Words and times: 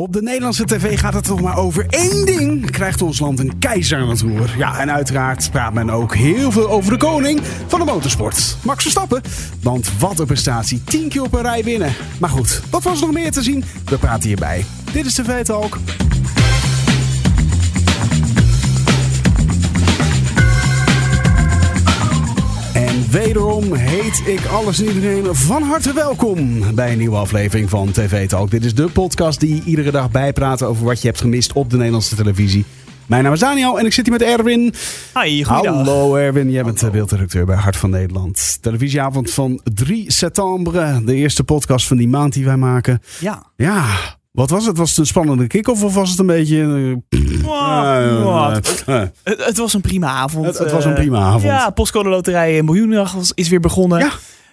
Op 0.00 0.12
de 0.12 0.22
Nederlandse 0.22 0.64
tv 0.64 0.98
gaat 0.98 1.14
het 1.14 1.28
nog 1.28 1.40
maar 1.40 1.56
over 1.56 1.86
één 1.88 2.26
ding. 2.26 2.70
Krijgt 2.70 3.02
ons 3.02 3.18
land 3.18 3.38
een 3.38 3.58
keizer 3.58 3.98
aan 3.98 4.08
het 4.08 4.20
roer. 4.20 4.54
Ja, 4.56 4.78
en 4.78 4.90
uiteraard 4.92 5.50
praat 5.50 5.72
men 5.72 5.90
ook 5.90 6.14
heel 6.14 6.52
veel 6.52 6.68
over 6.68 6.92
de 6.92 6.98
koning 6.98 7.40
van 7.66 7.78
de 7.78 7.84
motorsport. 7.84 8.56
Max 8.62 8.82
Verstappen. 8.82 9.22
Want 9.62 9.98
wat 9.98 10.18
een 10.18 10.26
prestatie. 10.26 10.84
10 10.84 11.08
keer 11.08 11.22
op 11.22 11.34
een 11.34 11.42
rij 11.42 11.64
winnen. 11.64 11.92
Maar 12.20 12.30
goed, 12.30 12.62
wat 12.70 12.82
was 12.82 13.00
er 13.00 13.06
nog 13.06 13.14
meer 13.14 13.32
te 13.32 13.42
zien? 13.42 13.64
We 13.84 13.98
praten 13.98 14.28
hierbij. 14.28 14.64
Dit 14.92 15.06
is 15.06 15.14
TV 15.14 15.44
Talk. 15.44 15.78
Wederom 23.10 23.74
heet 23.74 24.22
ik 24.26 24.44
alles 24.44 24.80
en 24.80 24.86
iedereen 24.86 25.34
van 25.34 25.62
harte 25.62 25.92
welkom 25.92 26.74
bij 26.74 26.92
een 26.92 26.98
nieuwe 26.98 27.16
aflevering 27.16 27.70
van 27.70 27.90
TV 27.90 28.28
Talk. 28.28 28.50
Dit 28.50 28.64
is 28.64 28.74
de 28.74 28.88
podcast 28.88 29.40
die 29.40 29.62
iedere 29.64 29.90
dag 29.90 30.10
bijpraat 30.10 30.62
over 30.62 30.84
wat 30.84 31.00
je 31.00 31.06
hebt 31.06 31.20
gemist 31.20 31.52
op 31.52 31.70
de 31.70 31.76
Nederlandse 31.76 32.16
televisie. 32.16 32.64
Mijn 33.06 33.22
naam 33.22 33.32
is 33.32 33.38
Daniel 33.38 33.78
en 33.78 33.86
ik 33.86 33.92
zit 33.92 34.06
hier 34.06 34.18
met 34.18 34.28
Erwin. 34.28 34.74
Hi, 35.22 35.44
goeiedag. 35.44 35.74
Hallo 35.74 36.14
Erwin, 36.14 36.50
jij 36.50 36.64
bent 36.64 36.92
beeldredacteur 36.92 37.46
bij 37.46 37.56
Hart 37.56 37.76
van 37.76 37.90
Nederland. 37.90 38.58
Televisieavond 38.60 39.30
van 39.30 39.60
3 39.74 40.12
september, 40.12 41.06
de 41.06 41.14
eerste 41.14 41.44
podcast 41.44 41.86
van 41.86 41.96
die 41.96 42.08
maand 42.08 42.32
die 42.32 42.44
wij 42.44 42.56
maken. 42.56 43.00
Ja. 43.20 43.42
Ja, 43.56 43.84
wat 44.32 44.50
was 44.50 44.66
het? 44.66 44.76
Was 44.78 44.88
het 44.90 44.98
een 44.98 45.06
spannende 45.06 45.46
kick-off 45.46 45.82
of 45.84 45.94
was 45.94 46.10
het 46.10 46.18
een 46.18 46.26
beetje... 46.26 46.60
eh, 47.08 47.16
Wow, 47.42 48.60
eh, 48.86 49.02
eh, 49.02 49.08
Het, 49.24 49.44
het 49.44 49.56
was 49.56 49.74
een 49.74 49.80
prima 49.80 50.08
avond. 50.08 50.46
Het- 50.46 50.58
het 50.58 50.70
was 50.72 50.82
Eh, 50.84 50.88
een 50.90 50.96
prima 50.96 51.18
avond. 51.18 51.42
Ja, 51.42 51.70
Postcode 51.70 52.08
Loterij 52.08 52.62
Miljoenendag 52.62 53.14
is 53.34 53.48
weer 53.48 53.60
begonnen. 53.60 53.98
Ja. 53.98 54.08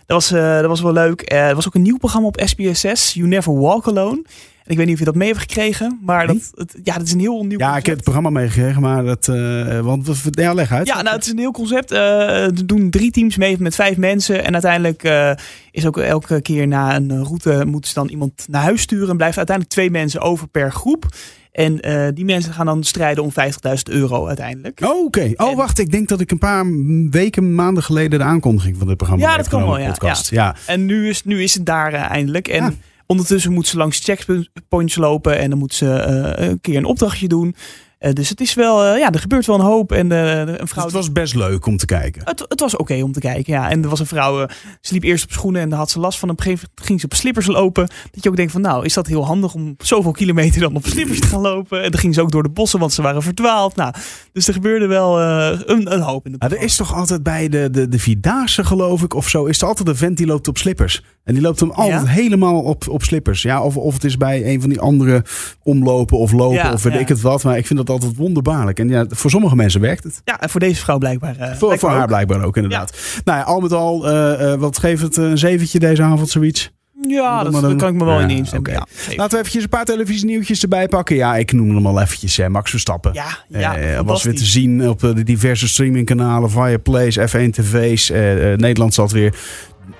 Dat 0.05 0.29
was, 0.29 0.31
eh, 0.31 0.55
dat 0.59 0.65
was 0.65 0.81
wel 0.81 0.93
leuk. 0.93 1.21
Eh, 1.21 1.47
er 1.47 1.55
was 1.55 1.67
ook 1.67 1.75
een 1.75 1.81
nieuw 1.81 1.97
programma 1.97 2.27
op 2.27 2.41
SBS6, 2.45 3.13
You 3.13 3.27
Never 3.27 3.59
Walk 3.59 3.87
Alone. 3.87 4.21
En 4.67 4.73
ik 4.73 4.77
weet 4.79 4.85
niet 4.85 4.93
of 4.95 4.99
je 4.99 5.05
dat 5.11 5.15
mee 5.15 5.27
hebt 5.27 5.39
gekregen, 5.39 5.99
maar 6.01 6.25
Nee. 6.25 6.35
dat, 6.35 6.51
het, 6.67 6.75
ja, 6.83 6.97
dat 6.97 7.07
is 7.07 7.13
een 7.13 7.19
heel 7.19 7.45
nieuw 7.45 7.59
Ja, 7.59 7.77
ik 7.77 7.85
heb 7.85 7.95
het 7.95 8.03
programma 8.03 8.29
meegekregen, 8.29 8.81
maar 8.81 9.03
dat... 9.03 9.27
eh, 9.27 9.79
want, 9.79 10.07
we- 10.07 10.41
ja, 10.41 10.53
leg 10.53 10.71
uit. 10.71 10.87
Ja, 10.87 11.01
nou, 11.01 11.15
het 11.15 11.25
is 11.25 11.31
een 11.31 11.37
heel 11.37 11.51
concept. 11.51 11.91
Eh, 11.91 12.43
er 12.43 12.65
doen 12.67 12.89
drie 12.89 13.11
teams 13.11 13.37
mee 13.37 13.55
met 13.59 13.75
vijf 13.75 13.97
mensen. 13.97 14.43
En 14.43 14.53
uiteindelijk 14.53 15.03
eh, 15.03 15.31
is 15.71 15.85
ook 15.85 15.97
elke 15.97 16.41
keer 16.41 16.67
na 16.67 16.95
een 16.95 17.23
route 17.23 17.63
moeten 17.65 17.89
ze 17.89 17.95
dan 17.99 18.07
iemand 18.09 18.45
naar 18.49 18.61
huis 18.61 18.81
sturen. 18.81 19.09
En 19.09 19.17
blijven 19.17 19.37
uiteindelijk 19.37 19.75
twee 19.75 19.91
mensen 19.91 20.21
over 20.21 20.47
per 20.47 20.71
groep. 20.71 21.05
En 21.51 21.79
die 22.13 22.25
mensen 22.25 22.53
gaan 22.53 22.65
dan 22.65 22.83
strijden 22.83 23.23
om 23.23 23.31
50.000 23.31 23.93
euro 23.93 24.27
uiteindelijk. 24.27 24.81
Oh, 24.83 25.05
Oké. 25.05 25.31
Oh, 25.35 25.49
En- 25.49 25.55
wacht. 25.57 25.79
Ik 25.79 25.91
denk 25.91 26.07
dat 26.07 26.19
ik 26.19 26.31
een 26.31 26.37
paar 26.37 26.65
weken, 27.09 27.55
maanden 27.55 27.83
geleden 27.83 28.19
de 28.19 28.25
aankondiging 28.25 28.77
van 28.77 28.87
dit 28.87 28.97
programma 28.97 29.29
Ja, 29.29 29.37
dat 29.37 29.47
kan 29.47 29.61
wel, 29.63 29.79
ja. 29.79 29.87
podcast. 29.87 30.29
Ja. 30.29 30.55
En 30.65 30.85
nu 30.85 31.09
is, 31.09 31.23
nu 31.23 31.43
is 31.43 31.53
het 31.53 31.65
daar 31.65 31.93
eindelijk. 31.93 32.47
En 32.47 32.63
Ja. 32.63 32.71
Ondertussen 33.07 33.51
moeten 33.51 33.71
ze 33.71 33.77
langs 33.77 33.99
checkpoints 33.99 34.95
lopen. 34.95 35.37
En 35.37 35.49
dan 35.49 35.59
moeten 35.59 35.77
ze 35.77 35.93
eh, 35.93 36.47
een 36.47 36.61
keer 36.61 36.77
een 36.77 36.85
opdrachtje 36.85 37.27
doen. 37.27 37.55
Eh, 37.99 38.13
dus 38.13 38.29
het 38.29 38.41
is 38.41 38.53
wel, 38.53 38.83
eh, 38.85 38.99
ja, 38.99 39.11
er 39.11 39.19
gebeurt 39.19 39.45
wel 39.45 39.55
een 39.55 39.65
hoop. 39.65 39.91
En 39.91 40.11
eh, 40.11 40.37
een 40.39 40.45
Dus 40.45 40.57
vrouw. 40.63 40.83
het 40.83 40.93
was 40.93 41.11
best 41.11 41.35
leuk 41.35 41.65
om 41.65 41.77
te 41.77 41.85
kijken. 41.85 42.21
Het, 42.25 42.45
het 42.47 42.59
was 42.59 42.75
oké 42.75 43.01
om 43.03 43.11
te 43.11 43.19
kijken, 43.19 43.53
ja. 43.53 43.69
En 43.69 43.83
er 43.83 43.89
was 43.89 43.99
een 43.99 44.05
vrouw, 44.05 44.47
ze 44.81 44.93
liep 44.93 45.03
eerst 45.03 45.23
op 45.23 45.31
schoenen 45.31 45.61
en 45.61 45.69
dan 45.69 45.79
had 45.79 45.91
ze 45.91 45.99
last 45.99 46.19
van. 46.19 46.29
Op 46.29 46.37
een 46.37 46.43
gegeven 46.43 46.67
moment 46.69 46.87
ging 46.87 46.99
ze 46.99 47.05
op 47.05 47.13
slippers 47.13 47.45
lopen. 47.45 47.87
Dat 48.11 48.23
je 48.23 48.29
ook 48.29 48.35
denkt 48.35 48.51
van, 48.51 48.61
nou, 48.61 48.85
is 48.85 48.93
dat 48.93 49.07
heel 49.07 49.25
handig 49.25 49.53
om 49.53 49.75
zoveel 49.77 50.11
kilometer 50.11 50.61
dan 50.61 50.75
op 50.75 50.85
slippers 50.85 51.19
te 51.19 51.27
gaan 51.27 51.41
lopen? 51.41 51.83
En 51.83 51.91
dan 51.91 51.99
ging 51.99 52.13
ze 52.13 52.21
ook 52.21 52.31
door 52.31 52.43
de 52.43 52.49
bossen, 52.49 52.79
want 52.79 52.93
ze 52.93 53.01
waren 53.01 53.21
verdwaald. 53.23 53.75
Nou, 53.75 53.93
dus 54.33 54.47
er 54.47 54.53
gebeurde 54.53 54.87
wel 54.87 55.21
een, 55.21 55.93
een 55.93 56.01
hoop 56.01 56.25
in 56.25 56.31
de 56.31 56.37
Maar 56.39 56.51
er 56.51 56.61
is 56.61 56.75
toch 56.75 56.93
altijd 56.95 57.23
bij 57.23 57.49
de, 57.49 57.69
de, 57.69 57.87
de 57.87 57.99
Vierdaagse, 57.99 58.63
geloof 58.63 59.03
ik, 59.03 59.13
of 59.13 59.29
zo, 59.29 59.45
is 59.45 59.61
er 59.61 59.67
altijd 59.67 59.87
een 59.87 59.95
vent 59.95 60.17
die 60.17 60.25
loopt 60.25 60.47
op 60.47 60.57
slippers. 60.57 61.03
En 61.23 61.33
die 61.33 61.43
loopt 61.43 61.59
hem 61.59 61.71
altijd 61.71 62.01
Ja? 62.01 62.07
helemaal 62.07 62.61
op, 62.61 62.87
op 62.89 63.03
slippers. 63.03 63.41
Ja, 63.41 63.63
of, 63.63 63.77
of 63.77 63.93
het 63.93 64.03
is 64.03 64.17
bij 64.17 64.53
een 64.53 64.61
van 64.61 64.69
die 64.69 64.79
andere 64.79 65.23
omlopen 65.63 66.17
of 66.17 66.31
lopen 66.31 66.55
Ja, 66.55 66.73
of 66.73 66.83
weet 66.83 66.93
ja. 66.93 66.99
ik 66.99 67.07
het 67.07 67.21
wat. 67.21 67.43
Maar 67.43 67.57
ik 67.57 67.65
vind 67.65 67.79
dat 67.79 67.86
altijd 67.89 68.15
wonderbaarlijk. 68.15 68.79
En 68.79 68.89
ja, 68.89 69.05
voor 69.09 69.29
sommige 69.29 69.55
mensen 69.55 69.81
werkt 69.81 70.03
het. 70.03 70.21
Ja, 70.25 70.39
en 70.39 70.49
voor 70.49 70.59
deze 70.59 70.81
vrouw 70.81 70.97
blijkbaar. 70.97 71.35
eh, 71.37 71.55
Voor, 71.55 71.77
voor 71.79 71.89
haar 71.89 72.01
ook. 72.01 72.07
blijkbaar 72.07 72.43
ook, 72.43 72.55
inderdaad. 72.55 72.97
Nou 73.23 73.37
ja, 73.37 73.43
al 73.43 73.59
met 73.59 73.71
al, 73.73 74.07
eh, 74.07 74.51
eh, 74.53 74.59
wat 74.59 74.77
geeft 74.77 75.01
het? 75.01 75.17
Een 75.17 75.37
zeventje 75.37 75.79
deze 75.79 76.03
avond, 76.03 76.29
zoiets? 76.29 76.71
Ja, 77.07 77.43
dat, 77.43 77.75
kan 77.75 77.87
ik 77.89 77.93
me 77.95 78.05
wel 78.05 78.17
Ja, 78.19 78.23
in 78.27 78.29
instemmen. 78.29 78.71
oké. 78.71 78.79
Ja. 78.79 79.15
Laten 79.15 79.31
we 79.33 79.37
eventjes 79.37 79.63
een 79.63 79.69
paar 79.69 79.85
televisienieuwtjes 79.85 80.61
erbij 80.61 80.87
pakken. 80.87 81.15
Ja, 81.15 81.35
ik 81.35 81.51
noem 81.51 81.75
hem 81.75 81.87
al 81.87 82.01
eventjes. 82.01 82.37
Hè. 82.37 82.49
Max 82.49 82.69
Verstappen. 82.69 83.13
ja, 83.13 83.27
ja 83.47 83.77
Eh, 83.77 83.99
was 83.99 84.23
weer 84.23 84.35
te 84.35 84.45
zien 84.45 84.89
op 84.89 84.99
de 84.99 85.23
diverse 85.23 85.67
streamingkanalen, 85.67 86.49
Viaplays, 86.51 87.17
F1 87.19 87.49
TV's. 87.51 88.09
Nederland 88.55 88.93
zat 88.93 89.11
weer 89.11 89.35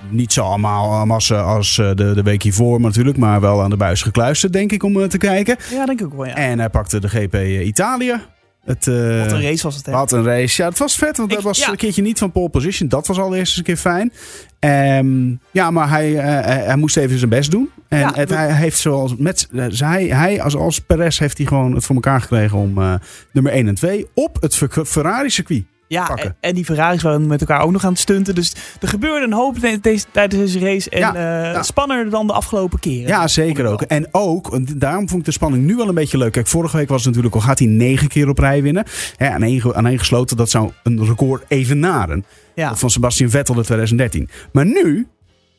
niet 0.10 0.34
zo 0.34 0.42
allemaal 0.44 1.06
massa 1.06 1.42
als 1.42 1.78
eh, 1.78 1.88
de, 1.96 2.14
de 2.14 2.24
week 2.24 2.44
hiervoor 2.44 2.82
natuurlijk, 2.82 3.18
maar 3.18 3.42
wel 3.42 3.62
aan 3.62 3.70
de 3.70 3.78
buis 3.78 4.02
gekluisterd, 4.02 4.54
denk 4.54 4.72
ik, 4.72 4.84
om 4.84 5.02
eh, 5.02 5.08
te 5.08 5.18
kijken. 5.18 5.58
Ja, 5.72 5.86
denk 5.86 6.00
ik 6.00 6.06
ook 6.06 6.14
wel, 6.16 6.26
ja. 6.26 6.36
En 6.36 6.60
hij 6.60 6.70
pakte 6.70 7.00
de 7.00 7.10
GP 7.10 7.36
Italië. 7.66 8.20
Het, 8.66 8.88
eh, 8.88 9.20
Wat 9.20 9.32
een 9.32 9.42
race 9.42 9.64
was 9.64 9.76
het, 9.76 9.86
hè? 9.86 9.92
Wat 9.92 10.12
een 10.12 10.24
race. 10.24 10.62
Ja, 10.62 10.70
het 10.70 10.78
was 10.78 10.96
vet, 10.96 11.18
want 11.18 11.30
Ik- 11.30 11.36
dat 11.36 11.44
was 11.46 11.58
ja. 11.58 11.70
een 11.70 11.76
keertje 11.76 12.02
niet 12.02 12.20
van 12.20 12.32
pole 12.32 12.50
position. 12.50 12.90
Dat 12.90 13.08
was 13.08 13.20
al 13.20 13.36
eerst 13.36 13.48
eens 13.48 13.58
een 13.58 13.64
keer 13.64 13.78
fijn. 13.78 14.14
Ehm, 14.60 15.36
ja, 15.52 15.72
maar 15.72 15.90
hij, 15.90 16.18
eh, 16.18 16.66
hij, 16.66 16.76
moest 16.76 16.98
even 16.98 17.18
zijn 17.18 17.30
best 17.30 17.52
doen. 17.52 17.70
En 17.88 18.00
Ja, 18.00 18.12
het, 18.16 18.30
hij 18.30 18.54
heeft 18.54 18.80
zoals 18.80 19.16
met 19.16 19.48
eh, 19.54 19.66
hij, 19.80 20.06
hij 20.06 20.42
als, 20.42 20.56
als 20.56 20.80
Perez 20.80 21.20
heeft 21.20 21.38
hij 21.38 21.48
gewoon 21.48 21.74
het 21.76 21.86
voor 21.86 21.96
elkaar 21.96 22.22
gekregen 22.22 22.58
om 22.58 22.78
eh, 22.82 22.94
nummer 23.34 23.52
1 23.52 23.68
en 23.68 23.76
2 23.76 24.08
op 24.14 24.38
het 24.42 24.56
Fer- 24.56 24.86
Ferrari 24.86 25.30
circuit. 25.30 25.64
Ja, 25.88 26.06
pakken. 26.06 26.26
en, 26.26 26.36
en 26.40 26.56
die 26.56 26.66
Ferraris 26.66 27.02
waren 27.02 27.28
met 27.28 27.40
elkaar 27.42 27.62
ook 27.62 27.72
nog 27.72 27.84
aan 27.86 27.92
het 27.92 28.00
stunten. 28.00 28.36
Dus 28.36 28.54
er 28.82 28.88
gebeurde 28.88 29.26
een 29.26 29.34
hoop 29.34 29.58
tijdens 30.12 30.44
deze 30.44 30.60
race. 30.60 30.90
En 30.90 31.00
Ja, 31.00 31.16
eh, 31.16 31.54
ja. 31.54 31.64
spannender 31.64 32.10
dan 32.10 32.28
de 32.28 32.34
afgelopen 32.34 32.80
keren. 32.80 33.08
Ja, 33.08 33.28
zeker 33.28 33.66
ook. 33.66 33.82
En 33.82 34.08
ook, 34.12 34.60
daarom 34.80 35.08
vond 35.10 35.20
ik 35.20 35.26
de 35.26 35.32
spanning 35.32 35.66
nu 35.66 35.76
wel 35.76 35.88
een 35.88 35.96
beetje 35.96 36.18
leuk. 36.18 36.32
Kijk, 36.32 36.48
vorige 36.48 36.78
week 36.78 36.88
was 36.90 36.98
het 36.98 37.08
natuurlijk 37.08 37.36
al, 37.36 37.42
gaat 37.42 37.60
hij 37.60 37.68
negen 37.68 38.08
keer 38.08 38.30
op 38.30 38.38
rij 38.40 38.62
winnen. 38.62 38.84
Ja, 39.18 39.34
aan 39.34 39.44
één, 39.44 39.76
aan 39.76 39.86
één 39.88 40.00
gesloten, 40.00 40.38
dat 40.38 40.50
zou 40.50 40.72
een 40.84 41.06
record 41.06 41.44
evenaren. 41.48 42.26
Ja. 42.56 42.76
Van 42.76 42.90
Sebastian 42.90 43.30
Vettel 43.30 43.56
in 43.56 43.62
2013. 43.64 44.30
Maar 44.52 44.66
nu 44.66 45.08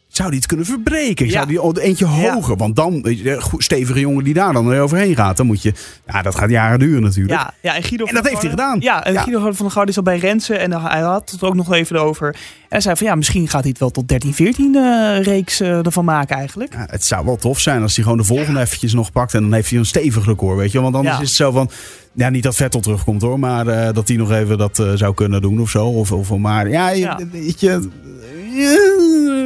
zou 0.08 0.28
hij 0.28 0.36
het 0.36 0.46
kunnen 0.46 0.66
verbreken. 0.66 1.26
Ja. 1.26 1.32
Zou 1.32 1.46
die 1.46 1.82
eentje 1.84 2.04
hoger. 2.06 2.56
Want 2.56 2.76
dan, 2.76 3.06
goed- 3.38 3.62
stevige 3.62 4.00
jongen 4.00 4.24
die 4.24 4.34
daar 4.34 4.52
dan 4.52 4.68
weer 4.68 4.80
overheen 4.80 5.14
gaat. 5.14 5.36
Dan 5.36 5.46
moet 5.46 5.62
je, 5.62 5.72
ja, 6.06 6.22
dat 6.22 6.34
gaat 6.34 6.50
jaren 6.50 6.78
duren 6.78 7.02
natuurlijk. 7.02 7.40
Ja, 7.40 7.54
ja, 7.60 7.74
en 7.76 7.82
Guido 7.82 8.04
En 8.04 8.14
dat 8.14 8.28
heeft 8.28 8.40
hij 8.40 8.50
gedaan. 8.50 8.80
Ja, 8.80 9.04
en. 9.04 9.18
Guido 9.18 9.40
van 9.40 9.52
der 9.58 9.70
Garde 9.70 9.90
is 9.90 9.96
al 9.96 10.02
bij 10.02 10.18
Rensen. 10.18 10.58
En 10.60 10.82
hij 10.82 11.00
had 11.00 11.30
het 11.30 11.42
ook 11.42 11.54
nog 11.54 11.72
even 11.72 12.00
over. 12.02 12.28
En 12.28 12.38
hij 12.68 12.80
zei 12.80 12.96
van 12.96 13.06
ja, 13.06 13.14
misschien 13.14 13.48
gaat 13.48 13.60
hij 13.60 13.70
het 13.70 13.78
wel 13.78 13.90
tot 13.90 14.08
13, 14.08 14.34
14 14.34 14.74
eh, 14.74 15.22
reeks 15.22 15.60
eh, 15.60 15.86
ervan 15.86 16.04
maken 16.04 16.36
eigenlijk. 16.36 16.72
Ja, 16.72 16.86
het 16.90 17.04
zou 17.04 17.24
wel 17.24 17.36
tof 17.36 17.60
zijn 17.60 17.82
als 17.82 17.94
hij 17.94 18.02
gewoon 18.04 18.18
de 18.18 18.24
volgende 18.24 18.60
eventjes 18.60 18.92
nog 18.94 19.12
pakt. 19.12 19.34
En 19.34 19.40
dan 19.42 19.52
heeft 19.52 19.70
hij 19.70 19.78
een 19.78 19.86
stevig 19.86 20.26
record, 20.26 20.56
weet 20.58 20.72
je. 20.72 20.80
Want 20.80 20.94
anders 20.94 21.14
is 21.14 21.28
het 21.28 21.36
zo 21.36 21.50
van... 21.50 21.70
Ja, 22.12 22.28
niet 22.30 22.42
dat 22.42 22.54
Vettel 22.56 22.80
terugkomt 22.80 23.22
hoor. 23.22 23.38
Maar 23.38 23.66
eh, 23.66 23.92
dat 23.94 24.08
hij 24.08 24.16
nog 24.16 24.32
even 24.32 24.58
dat 24.58 24.78
eh, 24.78 24.92
zou 24.94 25.14
kunnen 25.14 25.40
doen 25.40 25.60
of 25.60 25.70
zo. 25.70 25.86
Of, 25.86 26.12
of 26.12 26.36
maar 26.36 26.68
ja, 26.68 26.88
je, 26.90 26.98
Ja. 26.98 27.18
weet 27.32 27.60
je... 27.60 27.88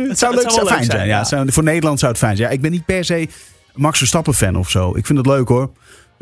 het 0.09 0.19
zou 0.19 0.35
leuk 0.35 0.51
fijn 0.51 0.85
zijn. 0.85 1.25
zijn, 1.27 1.47
Ja, 1.47 1.53
voor 1.53 1.63
Nederland 1.63 1.99
zou 1.99 2.11
het 2.11 2.21
fijn 2.21 2.37
zijn. 2.37 2.49
Ja, 2.49 2.55
ik 2.55 2.61
ben 2.61 2.71
niet 2.71 2.85
per 2.85 3.05
se 3.05 3.29
Max 3.75 3.99
Verstappen 3.99 4.35
fan 4.35 4.57
of 4.57 4.71
zo. 4.71 4.97
Ik 4.97 5.07
vind 5.07 5.19
het 5.19 5.27
leuk 5.27 5.49
hoor. 5.49 5.71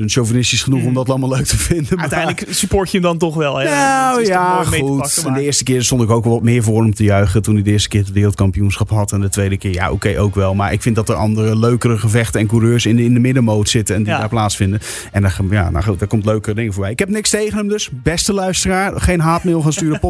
Een 0.00 0.08
chauvinistisch 0.08 0.62
genoeg 0.62 0.84
om 0.84 0.94
dat 0.94 1.08
allemaal 1.08 1.28
leuk 1.28 1.44
te 1.44 1.56
vinden. 1.58 1.86
maar- 1.90 1.98
Uiteindelijk 2.00 2.44
support 2.48 2.90
je 2.90 2.98
hem 2.98 3.06
dan 3.06 3.18
toch 3.18 3.34
wel. 3.34 3.56
Hè? 3.58 3.64
nou 3.64 4.24
ja, 4.26 4.62
goed. 4.64 4.78
pakken, 4.96 5.22
En 5.22 5.30
maar- 5.30 5.38
De 5.38 5.44
eerste 5.44 5.64
keer 5.64 5.82
stond 5.82 6.02
ik 6.02 6.10
ook 6.10 6.24
wel 6.24 6.32
wat 6.32 6.42
meer 6.42 6.62
voor 6.62 6.82
hem 6.82 6.94
te 6.94 7.04
juichen. 7.04 7.42
Toen 7.42 7.54
hij 7.54 7.62
de 7.62 7.70
eerste 7.70 7.88
keer 7.88 8.00
het 8.00 8.12
wereldkampioenschap 8.12 8.90
had. 8.90 9.12
En 9.12 9.20
de 9.20 9.28
tweede 9.28 9.56
keer, 9.58 9.72
ja, 9.72 9.90
oké, 9.90 10.18
ook 10.20 10.34
wel. 10.34 10.54
Maar 10.54 10.72
ik 10.72 10.82
vind 10.82 10.94
dat 10.96 11.08
er 11.08 11.14
andere, 11.14 11.58
leukere 11.58 11.98
gevechten 11.98 12.40
en 12.40 12.46
coureurs 12.46 12.86
in 12.86 12.96
de, 12.96 13.04
in 13.04 13.14
de 13.14 13.20
middenmoot 13.20 13.68
zitten. 13.68 13.94
En 13.96 14.02
die 14.02 14.12
Ja. 14.12 14.18
daar 14.18 14.28
plaatsvinden. 14.28 14.80
En 15.12 15.22
daar, 15.22 15.38
ja, 15.50 15.70
nou 15.70 15.84
goed, 15.84 15.98
daar 15.98 16.08
komt 16.08 16.24
leuke 16.24 16.54
dingen 16.54 16.72
voorbij. 16.72 16.90
Ik 16.90 16.98
heb 16.98 17.08
niks 17.08 17.30
tegen 17.30 17.58
hem 17.58 17.68
dus. 17.68 17.90
Beste 17.92 18.32
luisteraar, 18.32 19.00
geen 19.00 19.20
haatmail 19.20 19.60
gaan 19.62 19.72
sturen. 19.72 20.00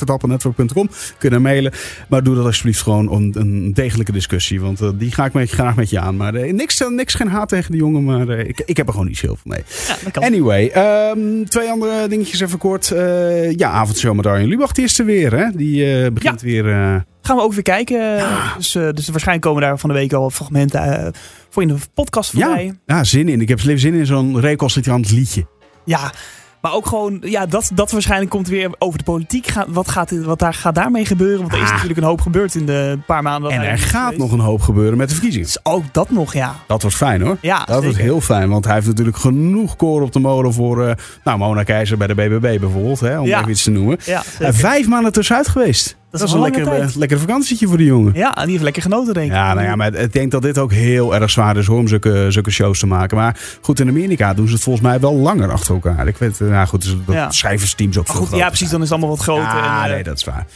podcast.hartetappelnetwerk.com. 0.00 0.88
Kunnen 1.18 1.42
mailen. 1.42 1.72
Maar 2.08 2.22
doe 2.22 2.34
dat 2.34 2.44
alsjeblieft 2.44 2.82
gewoon 2.82 3.08
om 3.08 3.30
een 3.32 3.70
degelijke 3.74 4.12
discussie. 4.12 4.60
Want 4.60 4.80
eh, 4.80 4.88
die 4.94 5.12
ga 5.12 5.24
ik 5.24 5.32
met, 5.32 5.50
graag 5.50 5.76
met 5.76 5.90
je 5.90 6.00
aan. 6.00 6.16
Maar 6.16 6.34
eh, 6.34 6.52
niks, 6.52 6.82
niks, 6.88 7.14
geen 7.14 7.28
haat 7.28 7.48
tegen 7.48 7.70
de 7.70 7.76
jongen. 7.76 8.04
Maar 8.04 8.28
eh, 8.28 8.48
ik, 8.48 8.62
ik 8.66 8.76
heb 8.76 8.86
er 8.86 8.92
gewoon 8.92 9.08
niet 9.22 9.30
zoveel 9.30 9.52
mee. 9.54 9.62
Ja, 9.88 9.96
dat 10.04 10.12
kan. 10.12 10.22
Anyway, 10.22 10.66
ehm, 10.68 11.44
twee 11.44 11.68
andere 11.70 12.08
dingetjes 12.08 12.40
even 12.40 12.58
kort. 12.58 12.90
Eh, 12.90 13.52
ja, 13.52 13.70
avondshow 13.70 14.14
met 14.16 14.26
Arjen 14.26 14.48
Lubach, 14.48 14.72
die 14.72 14.84
is 14.84 14.98
er 14.98 15.04
weer. 15.04 15.32
Hè? 15.36 15.50
Die 15.54 16.02
eh, 16.04 16.10
begint 16.12 16.40
weer... 16.40 16.68
eh, 16.70 16.96
Gaan 17.22 17.36
we 17.36 17.42
ook 17.42 17.52
weer 17.52 17.62
kijken. 17.62 18.24
Dus, 18.56 18.72
dus 18.72 19.08
waarschijnlijk 19.08 19.40
komen 19.40 19.62
daar 19.62 19.78
van 19.78 19.88
de 19.88 19.94
week 19.94 20.12
al 20.12 20.30
fragmenten 20.30 21.12
voor 21.48 21.62
in 21.62 21.68
de 21.68 21.76
podcast 21.94 22.32
ja, 22.32 22.46
voorbij. 22.46 22.74
ja, 22.86 23.04
zin 23.04 23.28
in. 23.28 23.40
Ik 23.40 23.48
heb 23.48 23.60
zin 23.60 23.94
in 23.94 24.06
zo'n 24.06 24.40
recalcitrant 24.40 25.10
liedje. 25.10 25.46
Ja, 25.84 26.12
maar 26.60 26.72
ook 26.74 26.86
gewoon, 26.86 27.18
ja, 27.24 27.46
dat, 27.46 27.70
dat 27.74 27.90
waarschijnlijk 27.90 28.30
komt 28.30 28.48
weer 28.48 28.70
over 28.78 28.98
de 28.98 29.04
politiek. 29.04 29.46
Wat, 29.68 29.88
gaat, 29.88 30.10
wat 30.24 30.38
daar, 30.38 30.54
gaat 30.54 30.74
daarmee 30.74 31.04
gebeuren? 31.06 31.40
Want 31.40 31.52
er 31.52 31.58
is 31.58 31.64
Ah. 31.64 31.70
natuurlijk 31.70 31.98
een 32.00 32.04
hoop 32.06 32.20
gebeurd 32.20 32.54
in 32.54 32.66
de 32.66 32.98
paar 33.06 33.22
maanden. 33.22 33.50
En 33.50 33.60
er 33.62 33.78
gaat 33.78 34.02
geweest. 34.02 34.18
nog 34.20 34.32
een 34.32 34.38
hoop 34.38 34.60
gebeuren 34.62 34.98
met 34.98 35.08
de 35.08 35.14
verkiezingen. 35.14 35.46
Dus 35.46 35.58
ook 35.62 35.84
dat 35.92 36.10
nog, 36.10 36.32
ja. 36.34 36.54
Dat 36.66 36.82
wordt 36.82 36.96
fijn 36.96 37.20
hoor. 37.20 37.36
Ja, 37.40 37.58
Dat 37.58 37.68
wordt 37.68 37.84
zeker. 37.84 38.00
heel 38.02 38.20
fijn, 38.20 38.48
want 38.48 38.64
hij 38.64 38.74
heeft 38.74 38.86
natuurlijk 38.86 39.16
genoeg 39.16 39.76
koren 39.76 40.06
op 40.06 40.12
de 40.12 40.18
molen 40.20 40.52
voor 40.52 40.86
eh, 40.86 40.94
nou, 41.24 41.38
Mona 41.38 41.62
Keizer 41.62 41.96
bij 41.98 42.06
de 42.06 42.14
BBB 42.14 42.60
bijvoorbeeld, 42.60 43.00
hè, 43.00 43.18
om 43.20 43.26
Ja. 43.26 43.38
even 43.38 43.50
iets 43.50 43.62
te 43.62 43.70
noemen. 43.70 43.98
Ja, 44.04 44.22
zeker. 44.38 44.54
vijf 44.54 44.88
maanden 44.88 45.12
tussenuit 45.12 45.48
geweest. 45.48 45.96
Dat 46.10 46.22
is 46.22 46.32
wel 46.32 46.44
een 46.46 46.50
lekker, 46.52 46.70
tijd. 46.72 46.94
lekker 46.94 47.18
vakantietje 47.18 47.66
voor 47.66 47.76
die 47.76 47.86
jongen. 47.86 48.12
Ja, 48.14 48.32
die 48.32 48.50
heeft 48.50 48.62
lekker 48.62 48.82
genoten, 48.82 49.14
denk 49.14 49.26
ik. 49.26 49.32
Ja, 49.32 49.54
nou 49.54 49.66
ja, 49.66 49.76
maar 49.76 49.94
ik 49.94 50.12
denk 50.12 50.30
dat 50.30 50.42
dit 50.42 50.58
ook 50.58 50.72
heel 50.72 51.14
erg 51.14 51.30
zwaar 51.30 51.56
is 51.56 51.66
hoor, 51.66 51.78
om 51.78 51.88
zulke, 51.88 52.26
zulke 52.28 52.50
shows 52.50 52.78
te 52.78 52.86
maken. 52.86 53.16
Maar 53.16 53.40
goed, 53.60 53.80
in 53.80 53.88
Amerika 53.88 54.34
doen 54.34 54.46
ze 54.48 54.52
het 54.54 54.62
volgens 54.62 54.84
mij 54.86 55.00
wel 55.00 55.14
langer 55.14 55.50
achter 55.52 55.74
elkaar. 55.74 56.08
Ik 56.08 56.16
weet, 56.16 56.40
eh, 56.40 56.48
nou 56.48 56.66
goed, 56.66 56.82
dus 56.82 56.96
dat 57.06 57.14
Ja. 57.14 57.30
schrijversteams 57.30 57.98
ook 57.98 58.08
goed, 58.08 58.30
ja, 58.30 58.46
precies. 58.48 58.68
Dan 58.70 58.82
is 58.82 58.88
het 58.90 58.98
allemaal 58.98 59.16
wat 59.16 59.24
groter. 59.24 59.42
Ja, 59.44 59.78
en, 59.84 59.88
eh, 59.88 59.94
nee, 59.94 60.02
dat 60.02 60.16
is 60.16 60.24
waar. 60.24 60.46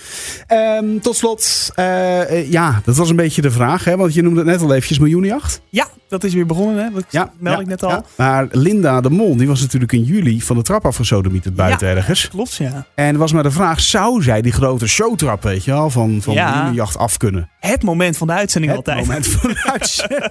Ehm, 0.46 0.98
tot 1.02 1.16
slot, 1.16 1.70
eh, 1.74 2.20
eh, 2.38 2.50
ja, 2.50 2.80
dat 2.84 2.96
was 2.96 3.10
een 3.10 3.16
beetje 3.16 3.42
de 3.42 3.50
vraag, 3.50 3.84
hè? 3.84 3.96
want 3.96 4.14
je 4.14 4.22
noemde 4.22 4.38
het 4.40 4.48
net 4.48 4.60
al 4.62 4.72
eventjes 4.74 4.98
miljoenenjacht. 4.98 5.60
ja, 5.68 5.86
dat 6.08 6.24
is 6.24 6.34
weer 6.34 6.46
begonnen, 6.46 6.84
hè? 6.84 6.90
Dat 6.94 7.04
Ja, 7.10 7.30
meld 7.38 7.56
ja, 7.56 7.62
ik 7.62 7.68
net 7.68 7.82
al. 7.82 7.90
ja. 7.90 8.04
Maar 8.16 8.46
Linda 8.50 9.00
de 9.00 9.10
Mol, 9.10 9.36
die 9.36 9.48
was 9.48 9.60
natuurlijk 9.60 9.92
in 9.92 10.02
juli 10.02 10.42
van 10.42 10.56
de 10.56 10.62
trap 10.62 10.86
afgesodemiet 10.86 11.44
het 11.44 11.54
buiten 11.54 11.88
ergens. 11.88 12.28
Klopt, 12.28 12.54
ja. 12.54 12.86
En 12.94 13.16
was 13.16 13.32
maar 13.32 13.42
de 13.42 13.50
vraag, 13.50 13.80
zou 13.80 14.22
zij 14.22 14.42
die 14.42 14.52
grote 14.52 14.86
showtrap, 14.88 15.43
weet 15.44 15.64
je 15.64 15.70
wel, 15.70 15.90
van, 15.90 16.18
van 16.22 16.34
Ja. 16.34 16.50
miljoenenjacht 16.50 16.96
af 16.98 17.16
kunnen? 17.16 17.48
Het 17.60 17.82
moment 17.82 18.16
van 18.16 18.26
de 18.26 18.32
uitzending 18.32 18.72
Het 18.76 18.86
altijd. 18.86 19.06
moment 19.06 19.26
van 19.26 19.50
de 19.50 19.62
uitzending. 19.72 20.22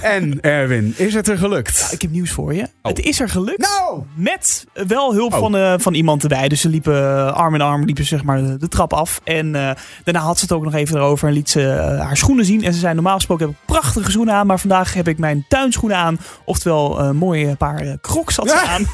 En 0.00 0.40
Erwin, 0.40 0.94
is 0.96 1.14
het 1.14 1.28
er 1.28 1.38
gelukt? 1.38 1.88
Ik 1.92 2.02
heb 2.02 2.10
nieuws 2.10 2.30
voor 2.30 2.54
je. 2.54 2.66
Het 2.82 2.98
is 3.00 3.20
er 3.20 3.28
gelukt. 3.28 3.58
Nou! 3.78 4.02
Met 4.14 4.66
wel 4.86 5.14
hulp 5.14 5.32
Oh. 5.32 5.38
van, 5.38 5.56
eh, 5.56 5.74
van 5.76 5.94
iemand 5.94 6.22
erbij. 6.22 6.48
Dus 6.48 6.60
ze 6.60 6.68
liepen 6.68 6.94
eh, 7.26 7.32
arm 7.32 7.54
in 7.54 7.60
arm 7.60 7.84
liepen 7.84 8.04
ze, 8.04 8.08
zeg 8.16 8.24
maar 8.24 8.42
de, 8.42 8.56
de 8.56 8.68
trap 8.68 8.92
af. 8.92 9.20
En 9.24 9.54
eh, 9.54 9.70
daarna 10.04 10.20
had 10.20 10.38
ze 10.38 10.44
het 10.44 10.52
ook 10.52 10.64
nog 10.64 10.74
even 10.74 10.96
erover 10.96 11.28
en 11.28 11.34
liet 11.34 11.50
ze 11.50 11.60
haar 12.02 12.16
schoenen 12.16 12.44
zien. 12.44 12.64
En 12.64 12.72
ze 12.72 12.78
zei 12.78 12.94
normaal 12.94 13.14
gesproken 13.14 13.46
heb 13.46 13.54
ik 13.54 13.60
prachtige 13.66 14.10
schoenen 14.10 14.34
aan. 14.34 14.46
Maar 14.46 14.60
vandaag 14.60 14.94
heb 14.94 15.08
ik 15.08 15.18
mijn 15.18 15.44
tuinschoenen 15.48 15.96
aan. 15.98 16.18
Oftewel 16.44 17.00
een 17.00 17.16
mooie 17.16 17.56
paar 17.56 17.96
crocs 18.00 18.36
had 18.36 18.48
ze 18.50 18.54
Ja. 18.56 18.62
aan. 18.66 18.86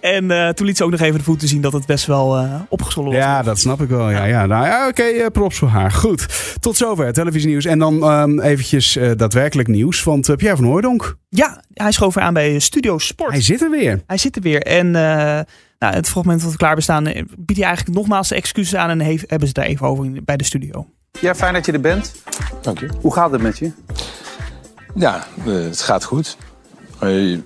en 0.28 0.54
toen 0.54 0.66
liet 0.66 0.76
ze 0.76 0.84
ook 0.84 0.90
nog 0.90 1.00
even 1.00 1.18
de 1.18 1.24
voeten 1.24 1.48
zien 1.48 1.60
dat 1.60 1.72
het 1.72 1.86
best 1.86 2.06
wel 2.06 2.46
opgezwollen 2.68 3.12
was. 3.12 3.20
Ja, 3.20 3.42
dat 3.42 3.58
snap 3.58 3.80
ik 3.80 3.88
wel. 3.88 4.10
Ja, 4.10 4.24
ja. 4.24 4.37
Nou 4.46 4.66
ja, 4.66 4.88
oké, 4.88 5.02
eh, 5.02 5.26
props 5.26 5.58
voor 5.58 5.68
haar. 5.68 5.92
Goed, 5.92 6.26
tot 6.60 6.76
zover 6.76 7.12
televisienieuws. 7.12 7.64
En 7.64 7.78
dan 7.78 8.02
ehm, 8.02 8.40
eventjes 8.40 8.96
eh, 8.96 9.10
daadwerkelijk 9.16 9.68
nieuws. 9.68 10.02
Want 10.04 10.28
eh, 10.28 10.36
Pierre 10.36 10.56
van 10.56 10.64
Hooijdonk, 10.66 11.16
Ja, 11.28 11.62
hij 11.74 11.92
schoof 11.92 12.14
weer 12.14 12.24
aan 12.24 12.34
bij 12.34 12.58
Studio 12.58 12.98
Sport. 12.98 13.30
hij 13.32 13.42
zit 13.42 13.62
er 13.62 13.70
weer. 13.70 14.02
Hij 14.06 14.16
zit 14.18 14.36
er 14.36 14.42
weer. 14.42 14.62
En 14.62 14.86
eh, 14.86 15.40
nou, 15.78 15.94
het 15.94 16.08
fragment 16.08 16.42
wat 16.42 16.50
we 16.52 16.56
klaar 16.58 16.74
bestaan, 16.74 17.04
biedt 17.38 17.56
hij 17.60 17.66
eigenlijk 17.66 17.96
nogmaals 17.96 18.28
de 18.28 18.34
excuses 18.34 18.74
aan. 18.78 18.90
En 18.90 19.00
heeft, 19.00 19.30
hebben 19.30 19.48
ze 19.48 19.54
daar 19.54 19.64
even 19.64 19.86
over 19.86 20.24
bij 20.24 20.36
de 20.36 20.44
studio. 20.44 20.86
Ja, 21.20 21.34
fijn 21.34 21.54
dat 21.54 21.66
je 21.66 21.72
er 21.72 21.80
bent. 21.80 22.14
Dank 22.62 22.78
je. 22.78 22.88
Hoe 23.00 23.12
gaat 23.12 23.30
het 23.30 23.42
met 23.42 23.58
je? 23.58 23.72
Ja, 24.94 25.24
eh, 25.46 25.52
het 25.52 25.80
gaat 25.80 26.04
goed. 26.04 26.36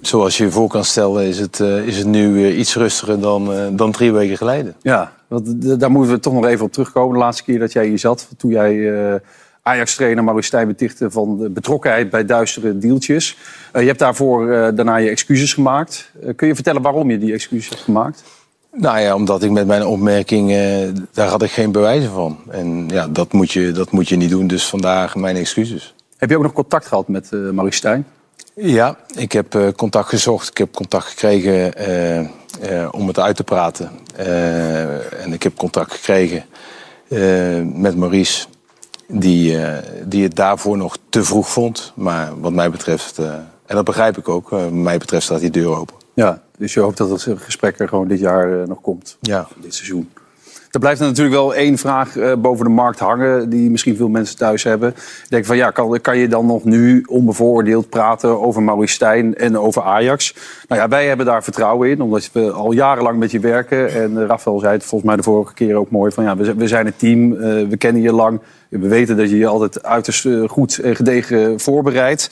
Zoals 0.00 0.36
je 0.36 0.44
je 0.44 0.50
voor 0.50 0.68
kan 0.68 0.84
stellen 0.84 1.24
is 1.24 1.38
het, 1.38 1.60
eh, 1.60 1.86
is 1.86 1.98
het 1.98 2.06
nu 2.06 2.44
eh, 2.44 2.58
iets 2.58 2.76
rustiger 2.76 3.20
dan, 3.20 3.52
eh, 3.52 3.66
dan 3.72 3.92
drie 3.92 4.12
weken 4.12 4.36
geleden. 4.36 4.74
Ja, 4.82 5.12
want 5.28 5.80
daar 5.80 5.90
moeten 5.90 6.12
we 6.12 6.20
toch 6.20 6.32
nog 6.32 6.46
even 6.46 6.64
op 6.64 6.72
terugkomen. 6.72 7.12
De 7.12 7.24
laatste 7.24 7.44
keer 7.44 7.58
dat 7.58 7.72
jij 7.72 7.86
hier 7.86 7.98
zat, 7.98 8.28
toen 8.36 8.50
jij 8.50 8.94
eh, 9.12 9.20
Ajax-trainer 9.62 10.24
Maurice 10.24 10.46
Stijn 10.46 10.66
betichtte 10.66 11.10
van 11.10 11.38
de 11.38 11.50
betrokkenheid 11.50 12.10
bij 12.10 12.24
duistere 12.24 12.78
deeltjes. 12.78 13.36
Je 13.72 13.80
hebt 13.80 13.98
daarvoor 13.98 14.46
daarna 14.74 14.96
je 14.96 15.10
excuses 15.10 15.54
gemaakt. 15.54 16.10
Kun 16.36 16.48
je 16.48 16.54
vertellen 16.54 16.82
waarom 16.82 17.10
je 17.10 17.18
die 17.18 17.32
excuses 17.32 17.68
hebt 17.68 17.80
gemaakt? 17.80 18.22
Nou 18.72 18.98
ja, 18.98 19.14
omdat 19.14 19.42
ik 19.42 19.50
met 19.50 19.66
mijn 19.66 19.86
opmerking, 19.86 20.48
daar 21.12 21.28
had 21.28 21.42
ik 21.42 21.50
geen 21.50 21.72
bewijzen 21.72 22.10
van. 22.10 22.38
En 22.48 22.88
ja, 22.88 23.08
dat 23.08 23.32
moet, 23.32 23.52
je, 23.52 23.72
dat 23.72 23.90
moet 23.90 24.08
je 24.08 24.16
niet 24.16 24.30
doen, 24.30 24.46
dus 24.46 24.68
vandaag 24.68 25.16
mijn 25.16 25.36
excuses. 25.36 25.94
Heb 26.16 26.30
je 26.30 26.36
ook 26.36 26.42
nog 26.42 26.52
contact 26.52 26.86
gehad 26.86 27.08
met 27.08 27.32
eh 27.32 27.38
Maurice 27.50 27.76
Stijn? 27.76 28.06
Ja, 28.54 28.96
ik 29.16 29.32
heb 29.32 29.54
eh, 29.54 29.68
contact 29.76 30.08
gezocht. 30.08 30.48
Ik 30.48 30.58
heb 30.58 30.72
contact 30.72 31.04
gekregen 31.04 31.74
eh, 31.74 32.18
eh, 32.18 32.28
om 32.90 33.06
het 33.06 33.18
uit 33.18 33.36
te 33.36 33.44
praten. 33.44 33.90
En 35.18 35.32
ik 35.32 35.42
heb 35.42 35.56
contact 35.56 35.92
gekregen 35.92 36.44
met 37.80 37.96
Maurice, 37.96 38.46
die, 39.08 39.58
die 40.04 40.22
het 40.22 40.36
daarvoor 40.36 40.76
nog 40.76 40.96
te 41.08 41.24
vroeg 41.24 41.48
vond. 41.48 41.92
Maar 41.94 42.40
wat 42.40 42.52
mij 42.52 42.70
betreft, 42.70 43.18
en 43.18 43.74
dat 43.74 43.84
begrijp 43.84 44.18
ik 44.18 44.28
ook, 44.28 44.48
wat 44.48 44.70
mij 44.70 44.98
betreft 44.98 45.24
staat 45.24 45.40
die 45.40 45.50
deur 45.50 45.76
open. 45.76 45.96
Ja, 46.14 46.42
dus 46.58 46.74
je 46.74 46.80
hoopt 46.80 46.96
dat 46.96 47.10
het 47.10 47.42
gesprek 47.42 47.78
er 47.78 47.88
gewoon 47.88 48.08
dit 48.08 48.20
jaar 48.20 48.68
nog 48.68 48.80
komt. 48.80 49.16
Ja. 49.20 49.48
dit 49.56 49.74
seizoen. 49.74 50.10
Er 50.72 50.80
blijft 50.80 51.00
natuurlijk 51.00 51.34
wel 51.34 51.54
één 51.54 51.78
vraag 51.78 52.16
eh, 52.16 52.32
boven 52.38 52.64
de 52.64 52.70
markt 52.70 52.98
hangen, 52.98 53.48
die 53.50 53.70
misschien 53.70 53.96
veel 53.96 54.08
mensen 54.08 54.36
thuis 54.36 54.62
hebben. 54.62 54.88
Ik 54.88 55.26
denk 55.28 55.44
van 55.44 55.56
ja, 55.56 55.70
kan, 55.70 56.00
kan 56.00 56.18
je 56.18 56.28
dan 56.28 56.46
nog 56.46 56.64
nu 56.64 57.04
onbevooroordeeld 57.08 57.88
praten 57.88 58.40
over 58.40 58.62
Maurice 58.62 58.94
Stijn 58.94 59.34
en 59.34 59.58
over 59.58 59.82
Ajax? 59.82 60.34
Nou 60.68 60.80
ja, 60.80 60.88
wij 60.88 61.06
hebben 61.06 61.26
daar 61.26 61.42
vertrouwen 61.42 61.90
in, 61.90 62.00
omdat 62.00 62.30
we 62.32 62.50
al 62.50 62.72
jarenlang 62.72 63.18
met 63.18 63.30
je 63.30 63.40
werken. 63.40 63.90
En 63.90 64.26
Rafael 64.26 64.58
zei 64.58 64.72
het 64.72 64.84
volgens 64.84 65.10
mij 65.10 65.16
de 65.16 65.22
vorige 65.22 65.54
keer 65.54 65.76
ook 65.76 65.90
mooi 65.90 66.12
van 66.12 66.24
ja, 66.24 66.36
we, 66.36 66.54
we 66.54 66.68
zijn 66.68 66.86
een 66.86 66.96
team, 66.96 67.32
eh, 67.32 67.68
we 67.68 67.76
kennen 67.76 68.02
je 68.02 68.12
lang. 68.12 68.40
We 68.80 68.88
weten 68.88 69.16
dat 69.16 69.30
je 69.30 69.36
je 69.36 69.46
altijd 69.46 69.82
uiterst 69.82 70.26
eh, 70.26 70.48
goed 70.48 70.78
en 70.78 70.96
gedegen 70.96 71.60
voorbereidt. 71.60 72.30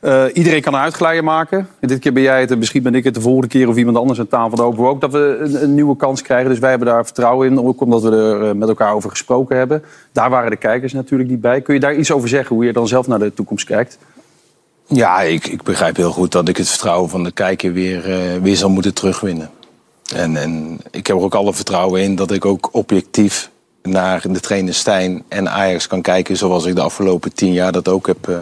Eh, 0.00 0.24
iedereen 0.32 0.60
kan 0.60 0.74
een 0.74 0.80
uitglijder 0.80 1.24
maken. 1.24 1.68
En 1.80 1.88
dit 1.88 1.98
keer 1.98 2.12
ben 2.12 2.22
jij 2.22 2.40
het 2.40 2.50
en 2.50 2.58
misschien 2.58 2.82
ben 2.82 2.94
ik 2.94 3.04
het 3.04 3.14
de 3.14 3.20
volgende 3.20 3.48
keer 3.48 3.68
of 3.68 3.76
iemand 3.76 3.96
anders 3.96 4.18
aan 4.18 4.28
tafel. 4.28 4.56
Dan 4.56 4.64
hopen 4.64 4.82
we 4.82 4.88
ook 4.88 5.00
dat 5.00 5.12
we 5.12 5.38
een, 5.60 5.74
nieuwe 5.74 5.96
kans 5.96 6.22
krijgen. 6.22 6.50
Dus 6.50 6.58
wij 6.58 6.70
hebben 6.70 6.88
daar 6.88 7.04
vertrouwen 7.04 7.50
in, 7.50 7.60
ook 7.60 7.80
omdat 7.80 8.02
we 8.02 8.10
er 8.10 8.48
eh, 8.48 8.54
met 8.54 8.68
elkaar 8.68 8.94
over 8.94 9.10
gesproken 9.10 9.56
hebben. 9.56 9.82
Daar 10.12 10.30
waren 10.30 10.50
de 10.50 10.56
kijkers 10.56 10.92
natuurlijk 10.92 11.30
niet 11.30 11.40
bij. 11.40 11.60
Kun 11.60 11.74
je 11.74 11.80
daar 11.80 11.94
iets 11.94 12.12
over 12.12 12.28
zeggen, 12.28 12.56
hoe 12.56 12.64
je 12.64 12.72
dan 12.72 12.88
zelf 12.88 13.06
naar 13.06 13.18
de 13.18 13.34
toekomst 13.34 13.66
kijkt? 13.66 13.98
Ja, 14.86 15.20
ik, 15.20 15.46
ik 15.46 15.62
begrijp 15.62 15.96
heel 15.96 16.10
goed 16.10 16.32
dat 16.32 16.48
ik 16.48 16.56
het 16.56 16.68
vertrouwen 16.68 17.10
van 17.10 17.24
de 17.24 17.32
kijker 17.32 17.72
weer, 17.72 18.10
eh, 18.10 18.42
weer 18.42 18.56
zal 18.56 18.70
moeten 18.70 18.94
terugwinnen. 18.94 19.50
En, 20.14 20.36
en 20.36 20.78
ik 20.90 21.06
heb 21.06 21.16
er 21.16 21.22
ook 21.22 21.34
alle 21.34 21.54
vertrouwen 21.54 22.02
in 22.02 22.16
dat 22.16 22.30
ik 22.30 22.44
ook 22.44 22.68
objectief 22.72 23.50
naar 23.82 24.32
de 24.32 24.40
trainer 24.40 24.74
Stijn 24.74 25.22
en 25.28 25.50
Ajax 25.50 25.86
kan 25.86 26.02
kijken... 26.02 26.36
zoals 26.36 26.64
ik 26.64 26.74
de 26.74 26.80
afgelopen 26.80 27.34
tien 27.34 27.52
jaar 27.52 27.72
dat 27.72 27.88
ook 27.88 28.06
heb, 28.06 28.28
eh, 28.28 28.38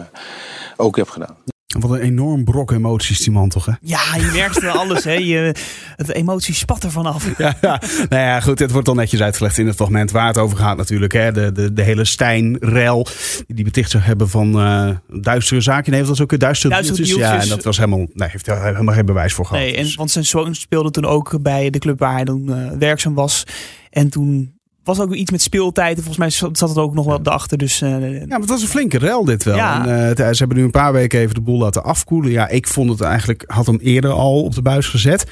ook 0.75 0.95
heb 0.95 1.09
gedaan. 1.09 1.35
Wat 1.79 1.91
een 1.91 1.99
enorm 1.99 2.43
brok 2.43 2.71
emoties 2.71 3.19
die 3.19 3.31
man 3.31 3.49
toch, 3.49 3.65
hè? 3.65 3.71
Ja, 3.81 3.99
je 4.15 4.29
merkt 4.33 4.61
wel 4.61 4.73
alles. 4.73 5.03
Hè. 5.03 5.13
Je, 5.13 5.55
het 5.95 6.13
emotie 6.13 6.53
spat 6.53 6.83
er 6.83 6.91
vanaf. 6.91 7.37
Ja, 7.37 7.57
ja. 7.61 7.81
Nou 8.09 8.21
ja, 8.21 8.39
goed, 8.39 8.57
dit 8.57 8.71
wordt 8.71 8.87
al 8.87 8.93
netjes 8.93 9.21
uitgelegd 9.21 9.57
in 9.57 9.67
het 9.67 9.75
fragment 9.75 10.11
waar 10.11 10.27
het 10.27 10.37
over 10.37 10.57
gaat 10.57 10.77
natuurlijk. 10.77 11.13
Hè. 11.13 11.31
De, 11.31 11.51
de, 11.51 11.73
de 11.73 11.81
hele 11.81 12.05
Stijn-rel 12.05 13.07
die 13.47 13.55
die 13.55 13.65
beticht 13.65 13.91
zou 13.91 14.03
hebben 14.03 14.29
van 14.29 14.59
eh 14.59 14.89
duistere 15.21 15.61
zaken. 15.61 15.91
Nee, 15.91 15.99
dat 15.99 16.09
was 16.09 16.21
ook 16.21 16.31
een 16.31 16.39
duistere, 16.39 16.73
Duistere 16.73 16.97
deeltjes. 16.97 17.27
Ja, 17.27 17.41
en 17.41 17.49
dat 17.49 17.63
was 17.63 17.77
helemaal, 17.77 18.07
nee, 18.13 18.29
heeft 18.29 18.45
helemaal 18.45 18.95
geen 18.95 19.05
bewijs 19.05 19.33
voor 19.33 19.45
gehad. 19.45 19.63
Nee, 19.63 19.75
en, 19.75 19.83
Dus- 19.83 19.95
want 19.95 20.11
zijn 20.11 20.25
zoon 20.25 20.55
speelde 20.55 20.91
toen 20.91 21.05
ook 21.05 21.41
bij 21.41 21.69
de 21.69 21.79
club 21.79 21.99
waar 21.99 22.13
hij 22.13 22.23
dan 22.23 22.53
eh, 22.53 22.77
werkzaam 22.77 23.13
was. 23.13 23.43
En 23.89 24.09
toen 24.09 24.59
was 24.83 24.99
ook 24.99 25.13
iets 25.13 25.31
met 25.31 25.41
speeltijd. 25.41 25.97
En 25.97 26.03
volgens 26.03 26.17
mij 26.17 26.29
zat 26.51 26.69
het 26.69 26.77
ook 26.77 26.93
nog 26.93 27.05
wel 27.05 27.19
erachter. 27.23 27.57
Dus 27.57 27.81
eh, 27.81 27.89
Ja, 28.19 28.25
maar 28.27 28.39
het 28.39 28.49
was 28.49 28.61
een 28.61 28.67
flinke 28.67 28.97
rel 28.97 29.25
dit 29.25 29.43
wel. 29.43 29.55
Ja. 29.55 29.85
En, 29.87 30.15
eh, 30.17 30.27
ze 30.31 30.37
hebben 30.37 30.57
nu 30.57 30.63
een 30.63 30.71
paar 30.71 30.93
weken 30.93 31.19
even 31.19 31.35
de 31.35 31.41
boel 31.41 31.57
laten 31.57 31.83
afkoelen. 31.83 32.31
Ja, 32.31 32.47
ik 32.47 32.67
vond 32.67 32.89
het 32.89 33.01
eigenlijk, 33.01 33.43
had 33.47 33.65
hem 33.65 33.79
eerder 33.81 34.11
al 34.11 34.43
op 34.43 34.55
de 34.55 34.61
buis 34.61 34.87
gezet. 34.87 35.25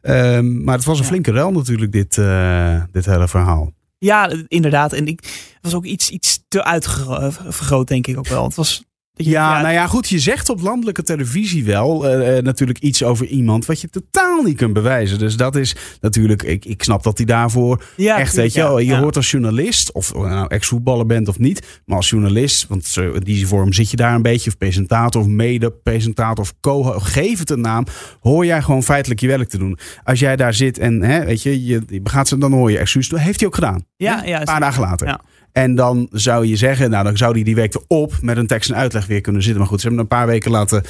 Ehm, 0.00 0.64
maar 0.64 0.74
het 0.76 0.84
was 0.84 0.96
een 0.98 1.02
Ja. 1.04 1.08
flinke 1.10 1.30
rel 1.30 1.52
natuurlijk, 1.52 1.92
dit, 1.92 2.18
eh, 2.18 2.82
dit 2.92 3.06
hele 3.06 3.28
verhaal. 3.28 3.72
ja, 3.98 4.30
inderdaad. 4.48 4.92
En 4.92 5.06
ik 5.06 5.46
was 5.60 5.74
ook 5.74 5.84
iets, 5.84 6.10
iets 6.10 6.44
te 6.48 6.64
uitvergroot, 6.64 7.88
denk 7.88 8.06
ik 8.06 8.18
ook 8.18 8.28
wel. 8.28 8.44
Het 8.44 8.54
was, 8.54 8.84
Ja, 9.18 9.60
nou 9.62 9.72
ja, 9.72 9.86
goed. 9.86 10.08
Je 10.08 10.18
zegt 10.18 10.48
op 10.48 10.60
landelijke 10.60 11.02
televisie 11.02 11.64
wel 11.64 12.06
eh, 12.06 12.36
eh, 12.36 12.44
natuurlijk 12.44 12.78
iets 12.78 13.02
over 13.02 13.26
iemand 13.26 13.66
wat 13.66 13.80
je 13.80 13.88
totaal 13.88 14.42
niet 14.42 14.56
kunt 14.56 14.72
bewijzen. 14.72 15.18
Dus 15.18 15.36
dat 15.36 15.56
is 15.56 15.76
natuurlijk, 16.00 16.42
ik, 16.42 16.64
ik 16.64 16.82
snap 16.82 17.02
dat 17.02 17.16
hij 17.16 17.26
daarvoor 17.26 17.84
ja, 17.96 18.18
echt, 18.18 18.34
weet 18.34 18.52
je 18.52 18.60
je 18.60 18.84
ja. 18.84 19.00
hoort 19.00 19.16
als 19.16 19.30
journalist, 19.30 19.92
of 19.92 20.14
nou 20.14 20.46
ex-voetballer 20.48 21.06
bent 21.06 21.28
of 21.28 21.38
niet, 21.38 21.80
maar 21.84 21.96
als 21.96 22.10
journalist, 22.10 22.66
want 22.68 22.96
in 22.96 23.20
die 23.20 23.46
vorm 23.46 23.72
zit 23.72 23.90
je 23.90 23.96
daar 23.96 24.14
een 24.14 24.22
beetje, 24.22 24.50
of 24.50 24.58
presentator, 24.58 25.20
of 25.20 25.26
mede-presentator, 25.26 26.44
of 26.44 26.54
co 26.60 26.82
geef 26.82 27.38
het 27.38 27.50
een 27.50 27.60
naam, 27.60 27.86
hoor 28.20 28.46
jij 28.46 28.62
gewoon 28.62 28.82
feitelijk 28.82 29.20
je 29.20 29.26
werk 29.26 29.48
te 29.48 29.58
doen. 29.58 29.78
Als 30.04 30.20
jij 30.20 30.36
daar 30.36 30.54
zit 30.54 30.78
en, 30.78 31.02
hè, 31.02 31.24
weet 31.24 31.42
je, 31.42 31.64
je, 31.66 31.82
je 31.88 32.00
begaat 32.00 32.28
ze, 32.28 32.38
dan 32.38 32.52
hoor 32.52 32.70
je 32.70 32.78
excuus. 32.78 33.10
Heeft 33.10 33.38
hij 33.38 33.48
ook 33.48 33.54
gedaan. 33.54 33.84
Ja, 33.96 34.20
hè? 34.20 34.26
ja, 34.26 34.38
een 34.38 34.44
paar 34.44 34.60
dagen 34.60 34.82
later. 34.82 35.18
En 35.56 35.74
dan 35.74 36.08
zou 36.12 36.46
je 36.46 36.56
zeggen, 36.56 36.90
nou 36.90 37.04
dan 37.04 37.16
zou 37.16 37.32
hij 37.32 37.42
die 37.42 37.54
week 37.54 37.74
erop 37.74 38.14
met 38.20 38.36
een 38.36 38.46
tekst 38.46 38.70
en 38.70 38.76
uitleg 38.76 39.06
weer 39.06 39.20
kunnen 39.20 39.42
zitten. 39.42 39.60
Maar 39.60 39.70
goed, 39.70 39.80
ze 39.80 39.86
hebben 39.86 40.04
een 40.04 40.10
paar 40.10 40.26
weken 40.26 40.50
laten, 40.50 40.82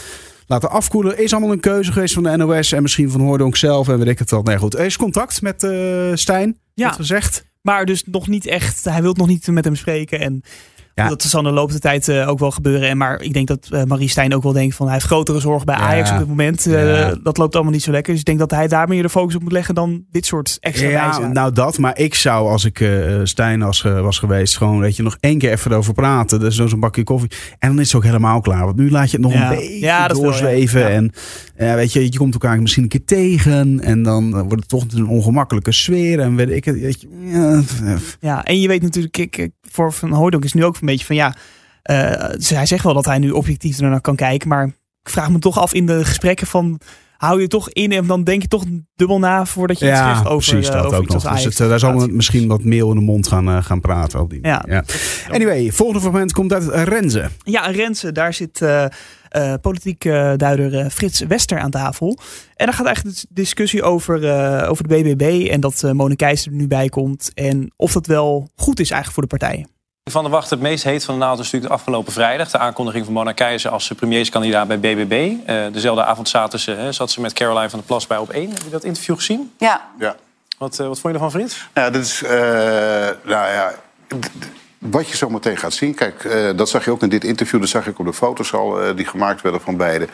laten 0.46 0.70
afkoelen. 0.70 1.18
Is 1.18 1.32
allemaal 1.32 1.52
een 1.52 1.60
keuze 1.60 1.92
geweest 1.92 2.14
van 2.14 2.22
de 2.22 2.36
NOS 2.36 2.72
en 2.72 2.82
misschien 2.82 3.10
van 3.10 3.20
Hoordonk 3.20 3.56
zelf 3.56 3.88
en 3.88 3.98
weet 3.98 4.08
ik 4.08 4.18
het 4.18 4.30
wel. 4.30 4.42
Nee 4.42 4.58
goed, 4.58 4.74
er 4.74 4.84
is 4.84 4.96
contact 4.96 5.42
met 5.42 5.62
eh, 5.62 6.10
Stijn, 6.14 6.58
Ja. 6.74 6.90
gezegd. 6.92 7.44
Maar 7.62 7.84
dus 7.84 8.04
nog 8.04 8.28
niet 8.28 8.46
echt. 8.46 8.84
Hij 8.84 9.02
wil 9.02 9.12
nog 9.12 9.26
niet 9.26 9.46
met 9.46 9.64
hem 9.64 9.76
spreken. 9.76 10.20
En 10.20 10.42
Ja. 11.02 11.08
dat 11.08 11.22
zal 11.22 11.42
de 11.42 11.50
loop 11.50 11.70
der 11.70 11.80
tijd 11.80 12.08
eh, 12.08 12.28
ook 12.28 12.38
wel 12.38 12.50
gebeuren. 12.50 12.88
En 12.88 12.96
maar 12.96 13.20
ik 13.22 13.32
denk 13.32 13.46
dat 13.46 13.68
eh, 13.70 13.82
Marie 13.84 14.08
Stijn 14.08 14.34
ook 14.34 14.42
wel 14.42 14.52
denkt 14.52 14.74
van 14.74 14.86
hij 14.86 14.94
heeft 14.94 15.06
grotere 15.06 15.40
zorgen 15.40 15.66
bij 15.66 15.74
Ja. 15.76 15.80
Ajax 15.82 16.10
op 16.10 16.18
dit 16.18 16.28
moment. 16.28 16.66
Eh, 16.66 16.98
Ja. 16.98 17.14
Dat 17.22 17.36
loopt 17.36 17.54
allemaal 17.54 17.72
niet 17.72 17.82
zo 17.82 17.90
lekker. 17.90 18.10
Dus 18.12 18.20
ik 18.20 18.26
denk 18.26 18.38
dat 18.38 18.50
hij 18.50 18.68
daar 18.68 18.88
meer 18.88 19.02
de 19.02 19.08
focus 19.08 19.34
op 19.34 19.42
moet 19.42 19.52
leggen 19.52 19.74
dan 19.74 20.04
dit 20.10 20.26
soort 20.26 20.56
extra 20.60 20.88
Ja, 20.88 21.04
wijzen. 21.04 21.32
nou 21.32 21.52
dat. 21.52 21.78
Maar 21.78 21.98
ik 21.98 22.14
zou, 22.14 22.48
als 22.50 22.64
ik 22.64 22.90
Stijn 23.22 23.60
was, 23.60 23.80
ge- 23.80 24.00
was 24.00 24.18
geweest, 24.18 24.56
gewoon, 24.56 24.78
weet 24.78 24.96
je, 24.96 25.02
nog 25.02 25.16
één 25.20 25.38
keer 25.38 25.50
even 25.52 25.70
erover 25.70 25.92
praten. 25.94 26.40
Dus 26.40 26.54
zo'n 26.56 26.80
bakje 26.80 27.04
koffie. 27.04 27.30
En 27.58 27.68
dan 27.68 27.80
is 27.80 27.86
het 27.86 27.96
ook 27.96 28.04
helemaal 28.04 28.40
klaar. 28.40 28.64
Want 28.64 28.76
nu 28.76 28.90
laat 28.90 29.10
je 29.10 29.16
het 29.16 29.26
nog 29.26 29.34
een 29.34 29.48
beetje 29.48 30.08
doorzweven. 30.08 30.90
En 31.56 31.74
weet 31.76 31.92
je, 31.92 32.02
je 32.02 32.18
komt 32.18 32.32
elkaar 32.32 32.60
misschien 32.60 32.82
een 32.82 32.88
keer 32.88 33.04
tegen. 33.04 33.80
En 33.80 34.02
dan 34.02 34.30
wordt 34.30 34.52
het 34.54 34.68
toch 34.68 34.84
een 34.94 35.06
ongemakkelijke 35.08 35.72
sfeer. 35.72 36.20
En 36.20 36.36
weet 36.36 36.50
ik 36.50 36.64
het. 36.64 37.06
Ja, 38.20 38.44
en 38.44 38.60
je 38.60 38.68
weet 38.68 38.82
natuurlijk, 38.82 39.16
ik, 39.16 39.36
ik- 39.36 39.52
voor 39.70 39.92
Van 39.92 40.12
Hooydonk 40.12 40.44
is 40.44 40.52
nu 40.52 40.64
ook 40.64 40.80
een 40.86 40.96
beetje 40.96 41.06
van 41.06 41.16
ja. 41.16 41.34
dus 42.36 42.50
hij 42.50 42.66
zegt 42.66 42.84
wel 42.84 42.94
dat 42.94 43.04
hij 43.04 43.18
nu 43.18 43.30
objectief 43.30 43.80
ernaar 43.80 44.00
kan 44.00 44.16
kijken. 44.16 44.48
Maar 44.48 44.66
ik 45.02 45.12
vraag 45.12 45.30
me 45.30 45.38
toch 45.38 45.58
af 45.58 45.74
in 45.74 45.86
de 45.86 46.04
gesprekken 46.04 46.46
van. 46.46 46.80
Hou 47.16 47.40
je 47.40 47.48
toch 47.48 47.70
in 47.70 47.92
en 47.92 48.06
dan 48.06 48.24
denk 48.24 48.42
je 48.42 48.48
toch 48.48 48.64
dubbel 48.94 49.18
na 49.18 49.46
voordat 49.46 49.78
je 49.78 49.86
iets 49.88 49.98
ja, 49.98 50.14
zegt 50.14 50.26
over, 50.26 50.48
precies 50.50 50.68
eh, 50.68 50.74
dat 50.74 50.84
over 50.84 50.98
ook 50.98 51.08
nog. 51.08 51.32
Dus 51.32 51.44
het, 51.44 51.60
eh, 51.60 51.68
daar 51.68 51.78
zal 51.78 51.90
Relatie. 51.90 52.12
misschien 52.12 52.48
wat 52.48 52.64
meel 52.64 52.90
in 52.90 52.96
de 52.96 53.02
mond 53.02 53.28
gaan, 53.28 53.64
gaan 53.64 53.80
praten. 53.80 54.20
Op 54.20 54.30
die 54.30 54.38
Ja. 54.42 54.64
ja. 54.68 54.84
Anyway, 55.30 55.70
volgende 55.70 56.00
fragment 56.00 56.32
komt 56.32 56.52
uit 56.52 56.88
Renze. 56.88 57.28
Ja, 57.42 57.66
Renze, 57.66 58.12
daar 58.12 58.34
zit 58.34 58.64
politiek 59.60 60.02
duider 60.36 60.90
Frits 60.90 61.20
Wester 61.20 61.58
aan 61.58 61.70
tafel. 61.70 62.18
En 62.54 62.66
daar 62.66 62.74
gaat 62.74 62.86
eigenlijk 62.86 63.16
de 63.16 63.26
discussie 63.30 63.82
over, 63.82 64.14
over 64.68 64.88
de 64.88 64.94
BBB 64.94 65.48
en 65.50 65.60
dat 65.60 65.82
Mona 65.92 66.14
Keizer 66.14 66.50
er 66.52 66.58
nu 66.58 66.66
bij 66.66 66.88
komt. 66.88 67.30
En 67.34 67.72
of 67.76 67.92
dat 67.92 68.06
wel 68.06 68.50
goed 68.54 68.80
is 68.80 68.90
eigenlijk 68.90 69.12
voor 69.12 69.22
de 69.22 69.46
partijen. 69.46 69.75
Van 70.10 70.22
der 70.22 70.32
Wacht, 70.32 70.50
het 70.50 70.60
meest 70.60 70.84
heet 70.84 71.04
van 71.04 71.14
de 71.14 71.20
naald 71.20 71.38
is 71.38 71.44
natuurlijk 71.44 71.72
de 71.72 71.78
afgelopen 71.78 72.12
vrijdag. 72.12 72.50
De 72.50 72.58
aankondiging 72.58 73.04
van 73.04 73.14
Mona 73.14 73.32
Keizer 73.32 73.70
als 73.70 73.90
premierskandidaat 73.96 74.68
bij 74.68 74.78
BBB. 74.80 75.32
Eh, 75.46 75.64
dezelfde 75.72 76.04
avond 76.04 76.28
zaten 76.28 76.58
ze, 76.58 76.70
hè, 76.70 76.92
zat 76.92 77.10
ze 77.10 77.20
met 77.20 77.32
Caroline 77.32 77.70
van 77.70 77.78
der 77.78 77.88
Plas 77.88 78.06
bij 78.06 78.18
op 78.18 78.30
één. 78.30 78.50
Heb 78.50 78.62
je 78.62 78.70
dat 78.70 78.84
interview 78.84 79.14
gezien? 79.16 79.52
Ja, 79.58 79.88
Ja, 79.98 80.16
Wat, 80.58 80.78
eh, 80.78 80.86
wat 80.86 80.98
vond 81.00 81.14
je 81.14 81.20
ervan, 81.20 81.30
Frits? 81.30 81.68
ja 81.74 81.90
dit 81.90 82.04
is. 82.04 82.22
eh, 82.22 82.30
nou 83.22 83.52
ja. 83.52 83.74
Wat 84.78 85.08
je 85.08 85.16
zo 85.16 85.28
meteen 85.30 85.56
gaat 85.56 85.72
zien, 85.72 85.94
kijk, 85.94 86.24
eh, 86.24 86.50
dat 86.56 86.68
zag 86.68 86.84
je 86.84 86.90
ook 86.90 87.02
in 87.02 87.08
dit 87.08 87.24
interview, 87.24 87.60
dat 87.60 87.68
zag 87.68 87.86
ik 87.86 87.98
op 87.98 88.06
de 88.06 88.12
foto's 88.12 88.52
al 88.52 88.80
eh, 88.82 88.96
die 88.96 89.06
gemaakt 89.06 89.40
werden 89.42 89.60
van 89.60 89.76
beide. 89.76 90.08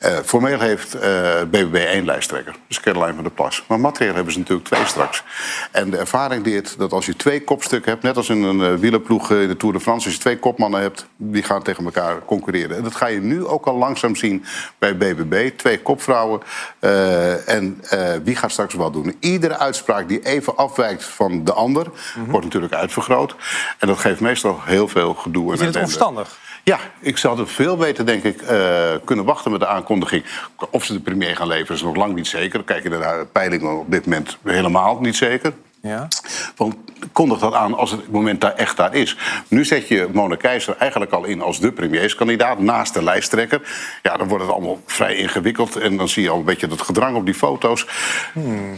Eh, 0.00 0.18
formeel 0.24 0.60
heeft 0.60 0.94
eh, 0.94 1.40
BBB 1.50 1.74
één 1.74 2.04
lijsttrekker, 2.04 2.54
dus 2.68 2.80
Caroline 2.80 3.14
van 3.14 3.22
der 3.22 3.32
Plas. 3.32 3.64
Maar 3.66 3.80
materieel 3.80 4.14
hebben 4.14 4.32
ze 4.32 4.38
natuurlijk 4.38 4.68
twee 4.68 4.86
straks. 4.86 5.22
En 5.70 5.90
de 5.90 5.96
ervaring 5.96 6.44
leert 6.44 6.78
dat 6.78 6.92
als 6.92 7.06
je 7.06 7.16
twee 7.16 7.44
kopstukken 7.44 7.90
hebt, 7.90 8.02
net 8.02 8.16
als 8.16 8.28
in 8.28 8.42
een 8.42 8.58
uh, 8.58 8.74
wielerploeg 8.74 9.30
eh, 9.30 9.42
in 9.42 9.48
de 9.48 9.56
Tour 9.56 9.74
de 9.74 9.80
France, 9.80 10.06
als 10.06 10.14
je 10.14 10.20
twee 10.20 10.38
kopmannen 10.38 10.80
hebt, 10.80 11.06
die 11.16 11.42
gaan 11.42 11.62
tegen 11.62 11.84
elkaar 11.84 12.24
concurreren. 12.24 12.76
En 12.76 12.82
dat 12.82 12.94
ga 12.94 13.06
je 13.06 13.20
nu 13.20 13.46
ook 13.46 13.66
al 13.66 13.76
langzaam 13.76 14.16
zien 14.16 14.44
bij 14.78 14.96
BBB. 14.96 15.50
Twee 15.56 15.82
kopvrouwen. 15.82 16.40
eh, 16.78 17.48
en 17.48 17.80
eh, 17.88 18.12
wie 18.24 18.36
gaat 18.36 18.50
straks 18.50 18.74
wat 18.74 18.92
doen? 18.92 19.16
Iedere 19.20 19.58
uitspraak 19.58 20.08
die 20.08 20.26
even 20.26 20.56
afwijkt 20.56 21.04
van 21.04 21.44
de 21.44 21.52
ander, 21.52 21.86
wordt 22.26 22.44
natuurlijk 22.44 22.72
uitvergroot. 22.72 23.34
En 23.78 23.86
dat 23.86 23.98
geeft 23.98 24.20
meestal 24.20 24.60
heel 24.64 24.88
veel 24.88 25.14
gedoe. 25.14 25.50
vind 25.50 25.74
het 25.74 25.76
onverstandig. 25.76 26.38
Ja, 26.64 26.78
ik 27.00 27.16
zou 27.16 27.38
het 27.38 27.50
veel 27.50 27.76
beter, 27.76 28.06
denk 28.06 28.22
ik, 28.24 28.42
eh, 28.42 28.90
kunnen 29.04 29.24
wachten 29.24 29.50
met 29.50 29.60
de 29.60 29.66
aankondiging. 29.66 30.24
Of 30.70 30.84
ze 30.84 30.92
de 30.92 31.00
premier 31.00 31.36
gaan 31.36 31.46
leveren 31.48 31.76
is 31.76 31.82
nog 31.82 31.96
lang 31.96 32.14
niet 32.14 32.26
zeker. 32.26 32.64
Kijk 32.64 32.82
je 32.82 32.88
naar 32.88 33.18
de 33.18 33.26
peilingen 33.32 33.78
op 33.78 33.90
dit 33.90 34.04
moment 34.04 34.38
helemaal 34.44 35.00
niet 35.00 35.16
zeker. 35.16 35.52
Ja. 35.82 36.08
Van, 36.54 36.78
kondig 37.12 37.38
dat 37.38 37.54
aan 37.54 37.74
als 37.74 37.90
het 37.90 38.10
moment 38.10 38.40
daar 38.40 38.54
echt 38.54 38.76
daar 38.76 38.94
is. 38.94 39.16
Nu 39.48 39.64
zet 39.64 39.88
je 39.88 40.08
Mona 40.12 40.34
Keizer 40.36 40.76
eigenlijk 40.76 41.12
al 41.12 41.24
in 41.24 41.40
als 41.42 41.60
de 41.60 41.72
premierskandidaat... 41.72 42.58
naast 42.58 42.94
de 42.94 43.02
lijsttrekker. 43.02 43.60
Ja, 44.02 44.16
dan 44.16 44.28
wordt 44.28 44.44
het 44.44 44.52
allemaal 44.52 44.80
vrij 44.86 45.14
ingewikkeld. 45.16 45.76
En 45.76 45.96
dan 45.96 46.08
zie 46.08 46.22
je 46.22 46.30
al 46.30 46.38
een 46.38 46.44
beetje 46.44 46.66
dat 46.66 46.80
gedrang 46.82 47.16
op 47.16 47.24
die 47.24 47.34
foto's. 47.34 47.86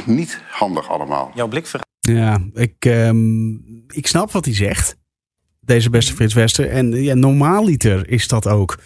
Niet 0.05 0.41
handig 0.51 0.89
allemaal. 0.91 1.31
Jouw 1.35 1.49
blik 1.49 1.67
ver- 1.67 1.81
Ja, 2.01 2.39
ik, 2.55 2.75
ehm, 2.79 3.51
ik 3.87 4.07
snap 4.07 4.33
wat 4.33 4.45
hij 4.45 4.55
zegt. 4.55 4.97
Deze 5.65 5.91
beste 5.91 6.15
Frits 6.15 6.35
Wester. 6.35 6.69
En 6.69 7.03
ja, 7.03 7.15
normaaliter 7.15 8.09
is 8.11 8.29
dat 8.29 8.49
ook 8.49 8.79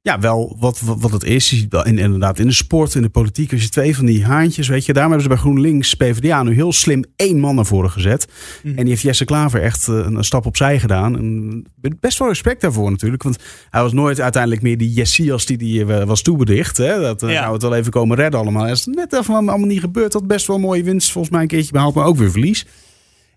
ja, 0.00 0.18
wel 0.20 0.56
wat, 0.60 0.80
wat, 0.80 1.00
wat 1.00 1.10
het 1.12 1.24
is. 1.24 1.66
In, 1.84 1.98
inderdaad 1.98 2.38
in 2.38 2.46
de 2.46 2.52
sport, 2.52 2.94
in 2.94 3.02
de 3.02 3.08
politiek. 3.08 3.52
Als 3.52 3.62
je 3.62 3.68
twee 3.68 3.96
van 3.96 4.06
die 4.06 4.24
haantjes, 4.24 4.68
weet 4.68 4.84
je. 4.86 4.92
Daarom 4.92 5.12
hebben 5.12 5.30
ze 5.30 5.34
bij 5.34 5.44
GroenLinks, 5.44 5.94
PvdA 5.94 6.42
nu 6.42 6.54
heel 6.54 6.72
slim 6.72 7.04
één 7.16 7.40
man 7.40 7.54
naar 7.54 7.66
voren 7.66 7.90
gezet. 7.90 8.28
En 8.62 8.74
die 8.76 8.88
heeft 8.88 9.02
Jesse 9.02 9.24
Klaver 9.24 9.62
echt 9.62 9.88
eh, 9.88 9.94
een, 9.94 10.14
een 10.14 10.24
stap 10.24 10.46
opzij 10.46 10.80
gedaan. 10.80 11.16
En 11.16 11.64
best 12.00 12.18
wel 12.18 12.28
respect 12.28 12.60
daarvoor 12.60 12.90
natuurlijk. 12.90 13.22
Want 13.22 13.36
hij 13.70 13.82
was 13.82 13.92
nooit 13.92 14.20
uiteindelijk 14.20 14.62
meer 14.62 14.78
die 14.78 14.92
Jessias 14.92 15.46
die 15.46 15.56
die 15.58 15.84
eh, 15.84 16.04
was 16.04 16.22
toebedicht. 16.22 16.76
Hè? 16.76 17.00
Dat 17.00 17.22
eh, 17.22 17.30
Ja. 17.32 17.40
zou 17.40 17.52
het 17.52 17.62
wel 17.62 17.74
even 17.74 17.92
komen 17.92 18.16
redden 18.16 18.40
allemaal. 18.40 18.66
Dat 18.66 18.76
is 18.76 18.86
net 18.86 19.12
even 19.12 19.34
allemaal 19.34 19.58
niet 19.58 19.80
gebeurd. 19.80 20.12
Dat 20.12 20.26
best 20.26 20.46
wel 20.46 20.56
een 20.56 20.62
mooie 20.62 20.82
winst 20.84 21.10
volgens 21.12 21.32
mij 21.32 21.42
een 21.42 21.48
keertje 21.48 21.72
behaald. 21.72 21.94
Maar 21.94 22.06
ook 22.06 22.16
weer 22.16 22.30
verlies. 22.30 22.66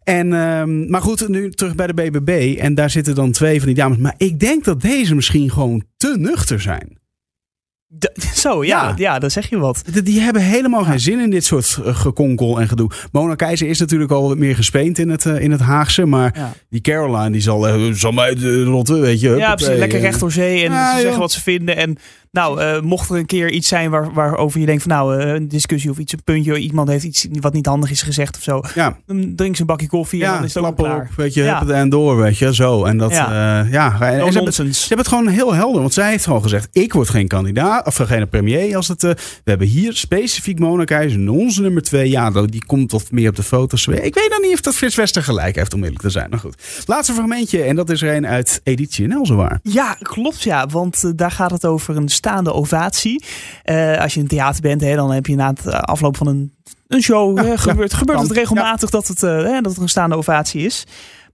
En, 0.03 0.33
ehm, 0.33 0.89
maar 0.89 1.01
goed, 1.01 1.27
nu 1.27 1.51
terug 1.51 1.75
bij 1.75 1.87
de 1.87 1.93
BBB. 1.93 2.57
En 2.59 2.75
daar 2.75 2.89
zitten 2.89 3.15
dan 3.15 3.31
twee 3.31 3.57
van 3.57 3.67
die 3.67 3.75
dames. 3.75 3.97
Maar 3.97 4.15
ik 4.17 4.39
denk 4.39 4.63
dat 4.63 4.81
deze 4.81 5.15
misschien 5.15 5.51
gewoon 5.51 5.83
te 5.97 6.15
nuchter 6.19 6.61
zijn. 6.61 6.99
Zo, 8.35 8.63
ja, 8.63 8.83
Ja. 8.87 8.93
ja. 8.97 9.19
dan 9.19 9.31
zeg 9.31 9.49
je 9.49 9.57
wat. 9.57 9.83
Die- 9.91 10.01
Die 10.01 10.19
hebben 10.19 10.41
helemaal 10.41 10.83
geen 10.83 10.99
zin 10.99 11.19
in 11.19 11.29
dit 11.29 11.45
soort 11.45 11.77
eh, 11.85 11.95
gekonkel 11.95 12.59
en 12.59 12.67
gedoe. 12.67 12.89
Mona 13.11 13.35
Keizer 13.35 13.67
is 13.67 13.79
natuurlijk 13.79 14.11
al 14.11 14.27
wat 14.27 14.37
meer 14.37 14.55
gespeend 14.55 14.97
in 14.97 15.09
het, 15.09 15.25
eh, 15.25 15.39
in 15.39 15.51
het 15.51 15.59
Haagse. 15.61 16.05
Maar 16.05 16.31
Ja. 16.35 16.53
die 16.69 16.81
Caroline, 16.81 17.31
die 17.31 17.41
zal, 17.41 17.67
eh, 17.67 17.91
zal 17.91 18.11
mij 18.11 18.35
de 18.35 18.63
rotte, 18.63 18.93
weet 18.99 19.19
je. 19.19 19.29
Ja, 19.29 19.55
precies. 19.55 19.77
Lekker 19.77 19.99
recht 19.99 20.19
door 20.19 20.31
zee 20.31 20.63
en 20.65 20.71
Ja, 20.71 20.95
ze 20.95 21.01
zeggen 21.01 21.19
wat 21.19 21.31
ze 21.31 21.41
vinden. 21.41 21.77
En 21.77 21.97
nou, 22.31 22.81
mocht 22.81 23.09
er 23.09 23.15
een 23.17 23.25
keer 23.25 23.49
iets 23.51 23.67
zijn 23.67 23.89
waar, 23.89 24.13
waarover 24.13 24.59
je 24.59 24.65
denkt 24.65 24.81
van 24.83 24.91
nou, 24.91 25.21
een 25.21 25.47
discussie 25.47 25.89
of 25.91 25.97
iets, 25.97 26.13
een 26.13 26.23
puntje, 26.23 26.57
iemand 26.57 26.89
heeft 26.89 27.03
iets 27.03 27.27
wat 27.39 27.53
niet 27.53 27.65
handig 27.65 27.91
is 27.91 28.01
gezegd 28.01 28.35
of 28.35 28.41
zo. 28.43 28.61
Ja, 28.75 28.97
Dan 29.05 29.33
drink 29.35 29.55
ze 29.55 29.61
een 29.61 29.67
bakje 29.67 29.87
koffie 29.87 30.21
en 30.23 30.27
ja 30.29 30.35
dan 30.35 30.43
is 30.43 30.53
het 30.53 30.63
ook 30.63 30.77
klaar. 30.77 31.09
weet 31.17 31.33
je, 31.33 31.43
Ja. 31.43 31.49
huppatee 31.57 31.81
en 31.81 31.89
door, 31.89 32.17
weet 32.17 32.37
je, 32.37 32.55
zo. 32.55 32.83
En 32.85 32.97
dat, 32.97 33.11
Ja. 33.11 33.65
ja. 33.71 33.97
En, 33.99 34.19
en 34.19 34.31
ze, 34.31 34.37
hebben, 34.37 34.53
ze 34.53 34.63
hebben 34.87 34.97
het 34.97 35.07
gewoon 35.07 35.27
heel 35.27 35.53
helder, 35.53 35.81
want 35.81 35.93
zij 35.93 36.09
heeft 36.09 36.23
gewoon 36.25 36.41
gezegd, 36.41 36.67
ik 36.71 36.93
word 36.93 37.09
geen 37.09 37.27
kandidaat, 37.27 37.80
of 37.85 37.95
geen 37.95 38.29
premier 38.29 38.75
als 38.75 38.87
het, 38.87 39.03
eh, 39.03 39.11
we 39.13 39.49
hebben 39.49 39.67
hier 39.67 39.93
specifiek 39.93 40.59
Mona 40.59 40.83
Keizer, 40.83 41.29
onze 41.29 41.61
nummer 41.61 41.81
twee, 41.81 42.09
ja, 42.09 42.29
die 42.29 42.65
komt 42.65 42.91
wat 42.91 43.11
meer 43.11 43.29
op 43.29 43.35
de 43.35 43.43
foto's. 43.43 43.87
Ik 43.87 44.13
weet 44.13 44.29
dan 44.29 44.41
niet 44.41 44.53
of 44.53 44.61
dat 44.61 44.75
Frits 44.75 44.95
Wester 44.95 45.23
gelijk 45.23 45.55
heeft, 45.55 45.73
om 45.73 45.83
eerlijk 45.83 46.01
te 46.01 46.09
zijn. 46.09 46.29
Maar 46.29 46.39
goed, 46.39 46.83
laatste 46.85 47.13
fragmentje, 47.13 47.61
en 47.63 47.75
dat 47.75 47.89
is 47.89 48.01
er 48.01 48.15
een 48.15 48.27
uit 48.27 48.61
Editie 48.63 49.07
NL, 49.07 49.25
zowaar. 49.25 49.59
Ja, 49.63 49.97
klopt 50.01 50.41
ja. 50.41 50.67
Want 50.67 51.03
eh, 51.03 51.11
daar 51.15 51.31
gaat 51.31 51.51
het 51.51 51.65
over 51.65 51.95
een 51.95 52.09
staande 52.09 52.53
ovatie. 52.53 53.23
Eh, 53.63 54.01
als 54.01 54.13
je 54.13 54.19
in 54.19 54.27
theater 54.27 54.61
bent, 54.61 54.81
hè, 54.81 54.95
dan 54.95 55.11
heb 55.11 55.25
je 55.25 55.35
na 55.35 55.49
het 55.49 55.65
eh, 55.65 55.79
afloop 55.79 56.17
van 56.17 56.27
een, 56.27 56.53
een 56.87 57.01
show... 57.01 57.37
Ja, 57.37 57.43
hè, 57.43 57.49
ja, 57.49 57.57
gebeurt 57.57 57.93
gebeurt 57.93 58.21
het 58.21 58.31
regelmatig 58.31 58.89
dat, 58.89 59.07
het, 59.07 59.23
eh, 59.23 59.43
hè, 59.43 59.61
dat 59.61 59.75
er 59.75 59.81
een 59.81 59.89
staande 59.89 60.15
ovatie 60.15 60.65
is. 60.65 60.85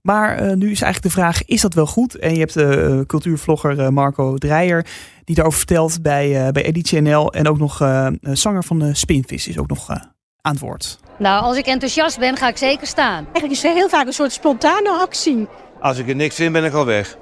Maar 0.08 0.38
eh, 0.38 0.54
nu 0.56 0.70
is 0.70 0.82
eigenlijk 0.82 1.14
de 1.14 1.20
vraag, 1.20 1.44
is 1.44 1.60
dat 1.60 1.74
wel 1.74 1.86
goed? 1.86 2.14
En 2.14 2.32
je 2.32 2.38
hebt 2.38 2.54
de 2.54 3.04
cultuurvlogger 3.06 3.80
eh, 3.80 3.88
Marco 3.88 4.36
Dreyer... 4.36 4.86
die 5.24 5.34
daarover 5.34 5.58
vertelt 5.58 6.02
bij, 6.02 6.46
eh 6.46 6.52
bij 6.52 6.64
Editie 6.64 7.00
NL. 7.00 7.32
En 7.32 7.48
ook 7.48 7.58
nog 7.58 7.80
eh, 7.80 8.06
eh, 8.06 8.12
zanger 8.20 8.64
van 8.64 8.78
de 8.78 8.94
Spinvis 8.94 9.48
is 9.48 9.58
ook 9.58 9.68
nog 9.68 9.90
eh, 9.90 9.96
aan 10.40 10.52
het 10.52 10.60
woord. 10.60 10.98
Nou, 11.18 11.42
als 11.42 11.56
ik 11.56 11.66
enthousiast 11.66 12.18
ben, 12.18 12.36
ga 12.36 12.48
ik 12.48 12.56
zeker 12.56 12.86
staan. 12.86 13.24
eigenlijk 13.24 13.50
is 13.50 13.62
het 13.62 13.72
heel 13.72 13.88
vaak 13.88 14.06
een 14.06 14.12
soort 14.12 14.32
spontane 14.32 14.90
actie. 14.90 15.48
Als 15.80 15.98
ik 15.98 16.08
er 16.08 16.14
niks 16.14 16.34
vind, 16.34 16.52
ben 16.52 16.64
ik 16.64 16.72
al 16.72 16.86
weg. 16.86 17.16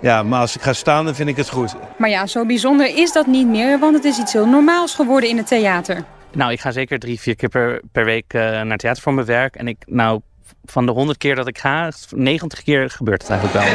Ja, 0.00 0.22
maar 0.22 0.40
als 0.40 0.56
ik 0.56 0.62
ga 0.62 0.72
staan, 0.72 1.04
dan 1.04 1.14
vind 1.14 1.28
ik 1.28 1.36
het 1.36 1.48
goed. 1.48 1.74
Maar 1.98 2.10
ja, 2.10 2.26
zo 2.26 2.46
bijzonder 2.46 2.96
is 2.96 3.12
dat 3.12 3.26
niet 3.26 3.46
meer, 3.46 3.78
want 3.78 3.94
het 3.94 4.04
is 4.04 4.18
iets 4.18 4.32
heel 4.32 4.46
normaals 4.46 4.94
geworden 4.94 5.28
in 5.30 5.36
het 5.36 5.46
theater. 5.46 6.04
Nou, 6.32 6.52
ik 6.52 6.60
ga 6.60 6.70
zeker 6.70 6.98
drie, 6.98 7.20
vier 7.20 7.36
keer 7.36 7.48
per, 7.48 7.82
per 7.92 8.04
week 8.04 8.34
eh, 8.34 8.60
naar 8.60 8.76
theater 8.76 9.02
voor 9.02 9.14
mijn 9.14 9.26
werk. 9.26 9.56
En 9.56 9.68
ik, 9.68 9.76
nou, 9.86 10.20
van 10.64 10.86
de 10.86 10.92
honderd 10.92 11.18
keer 11.18 11.34
dat 11.34 11.48
ik 11.48 11.58
ga, 11.58 11.90
90 12.10 12.62
keer 12.62 12.90
gebeurt 12.90 13.22
het 13.22 13.30
eigenlijk 13.30 13.64
wel. 13.64 13.74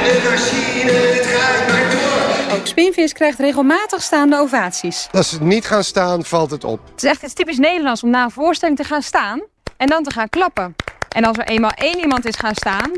Ook 2.57 2.67
Spinvis 2.67 3.13
krijgt 3.13 3.39
regelmatig 3.39 4.01
staande 4.01 4.39
ovaties. 4.39 5.07
Als 5.11 5.29
ze 5.29 5.43
niet 5.43 5.65
gaan 5.65 5.83
staan, 5.83 6.23
valt 6.25 6.51
het 6.51 6.63
op. 6.63 6.79
Het 6.91 7.03
is 7.03 7.09
echt 7.09 7.23
iets 7.23 7.33
typisch 7.33 7.57
Nederlands 7.57 8.03
om 8.03 8.09
na 8.09 8.23
een 8.23 8.31
voorstelling 8.31 8.77
te 8.77 8.83
gaan 8.83 9.01
staan 9.01 9.41
en 9.77 9.87
dan 9.87 10.03
te 10.03 10.11
gaan 10.11 10.29
klappen. 10.29 10.75
En 11.09 11.23
als 11.23 11.37
er 11.37 11.47
eenmaal 11.47 11.71
één 11.71 11.99
iemand 11.99 12.25
is 12.25 12.35
gaan 12.35 12.55
staan, 12.55 12.91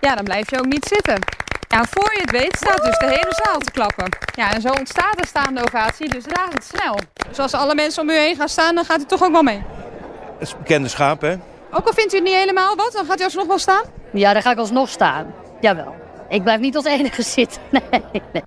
ja, 0.00 0.14
dan 0.14 0.24
blijf 0.24 0.50
je 0.50 0.58
ook 0.58 0.66
niet 0.66 0.84
zitten. 0.84 1.18
Ja, 1.68 1.84
voor 1.90 2.12
je 2.14 2.20
het 2.20 2.30
weet 2.30 2.56
staat 2.56 2.82
dus 2.82 2.98
de 2.98 3.06
hele 3.06 3.40
zaal 3.44 3.58
te 3.58 3.70
klappen. 3.70 4.08
Ja, 4.34 4.54
en 4.54 4.60
zo 4.60 4.68
ontstaat 4.68 5.20
een 5.20 5.26
staande 5.26 5.62
ovatie 5.64 6.08
dus 6.08 6.24
razendsnel. 6.26 6.98
Dus 7.28 7.38
als 7.38 7.54
alle 7.54 7.74
mensen 7.74 8.02
om 8.02 8.10
u 8.10 8.16
heen 8.16 8.36
gaan 8.36 8.48
staan, 8.48 8.74
dan 8.74 8.84
gaat 8.84 9.00
u 9.00 9.04
toch 9.04 9.22
ook 9.22 9.32
wel 9.32 9.42
mee. 9.42 9.62
Het 10.38 10.48
is 10.48 10.56
bekende 10.56 10.88
schaap, 10.88 11.20
hè? 11.20 11.36
Ook 11.74 11.86
al 11.86 11.92
vindt 11.92 12.12
u 12.12 12.16
het 12.16 12.24
niet 12.24 12.34
helemaal 12.34 12.76
wat, 12.76 12.92
dan 12.92 13.04
gaat 13.04 13.20
u 13.20 13.24
alsnog 13.24 13.46
wel 13.46 13.58
staan. 13.58 13.84
Ja, 14.12 14.32
dan 14.32 14.42
ga 14.42 14.50
ik 14.50 14.58
alsnog 14.58 14.88
staan. 14.88 15.34
Jawel. 15.60 15.94
Ik 16.28 16.42
blijf 16.42 16.60
niet 16.60 16.76
als 16.76 16.84
enige 16.84 17.22
zitten. 17.22 17.60
Nee, 17.70 17.82
nee. 17.90 18.42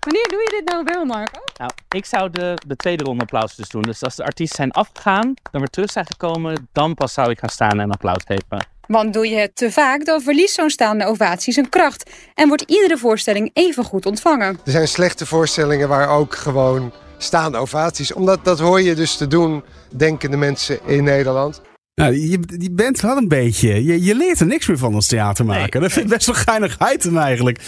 Wanneer 0.00 0.28
doe 0.28 0.40
je 0.40 0.62
dit 0.62 0.72
nou 0.72 0.84
wel, 0.84 1.04
Marco? 1.04 1.40
Nou, 1.58 1.70
ik 1.88 2.04
zou 2.04 2.30
de, 2.30 2.54
de 2.66 2.76
tweede 2.76 3.04
ronde 3.04 3.22
applaus 3.22 3.54
dus 3.54 3.68
doen. 3.68 3.82
Dus 3.82 4.02
als 4.02 4.16
de 4.16 4.24
artiesten 4.24 4.56
zijn 4.56 4.70
afgegaan, 4.70 5.34
dan 5.50 5.60
weer 5.60 5.70
terug 5.70 5.90
zijn 5.90 6.06
gekomen, 6.06 6.68
dan 6.72 6.94
pas 6.94 7.12
zou 7.12 7.30
ik 7.30 7.38
gaan 7.38 7.48
staan 7.48 7.80
en 7.80 7.90
applaus 7.90 8.22
geven. 8.26 8.66
Want 8.86 9.12
doe 9.12 9.28
je 9.28 9.36
het 9.36 9.56
te 9.56 9.72
vaak, 9.72 10.04
dan 10.04 10.20
verliest 10.20 10.54
zo'n 10.54 10.70
staande 10.70 11.06
ovatie 11.06 11.52
zijn 11.52 11.68
kracht. 11.68 12.10
En 12.34 12.48
wordt 12.48 12.62
iedere 12.62 12.98
voorstelling 12.98 13.50
even 13.52 13.84
goed 13.84 14.06
ontvangen. 14.06 14.60
Er 14.64 14.70
zijn 14.70 14.88
slechte 14.88 15.26
voorstellingen 15.26 15.88
waar 15.88 16.08
ook 16.08 16.34
gewoon 16.34 16.92
staande 17.24 17.58
ovaties. 17.58 18.12
Omdat 18.12 18.44
dat 18.44 18.58
hoor 18.58 18.80
je 18.80 18.94
dus 18.94 19.16
te 19.16 19.26
doen, 19.26 19.62
denken 19.96 20.30
de 20.30 20.36
mensen 20.36 20.78
in 20.86 21.04
Nederland. 21.04 21.62
Nou, 21.94 22.14
je, 22.14 22.38
je 22.58 22.70
bent 22.70 23.00
wel 23.00 23.16
een 23.16 23.28
beetje. 23.28 23.84
Je, 23.84 24.02
je 24.04 24.14
leert 24.14 24.40
er 24.40 24.46
niks 24.46 24.66
meer 24.66 24.78
van 24.78 24.94
als 24.94 25.06
theatermaker. 25.06 25.80
dat 25.80 25.92
vind 25.92 26.04
ik 26.04 26.10
best 26.12 26.26
wel 26.26 26.34
geinig 26.34 26.78
item 26.94 27.18
eigenlijk. 27.18 27.60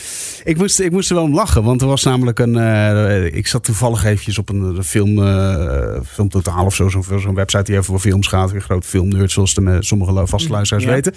Ik 0.45 0.57
moest, 0.59 0.81
ik 0.81 0.91
moest 0.91 1.09
er 1.09 1.15
wel 1.15 1.25
om 1.25 1.35
lachen, 1.35 1.63
want 1.63 1.81
er 1.81 1.87
was 1.87 2.03
namelijk 2.03 2.39
een. 2.39 2.57
eh, 2.57 3.25
ik 3.35 3.47
zat 3.47 3.65
toevallig 3.65 4.05
eventjes 4.05 4.39
op 4.39 4.49
een, 4.49 4.63
een 4.63 4.85
film. 4.85 5.27
eh 5.27 6.01
film 6.07 6.29
Totaal 6.29 6.65
of 6.65 6.75
zo, 6.75 6.89
zo'n 6.89 7.03
zo'n 7.03 7.35
website 7.35 7.63
die 7.63 7.73
even 7.73 7.85
voor 7.85 7.99
films 8.01 8.27
gaat. 8.27 8.51
Weer 8.51 8.61
grote 8.63 8.87
filmnerds, 8.89 9.35
zoals 9.35 9.55
de, 9.55 9.61
me- 9.61 9.83
sommige 9.83 10.27
vaste 10.27 10.51
luisteraars 10.51 10.85
Ja. 10.87 10.93
weten. 10.93 11.15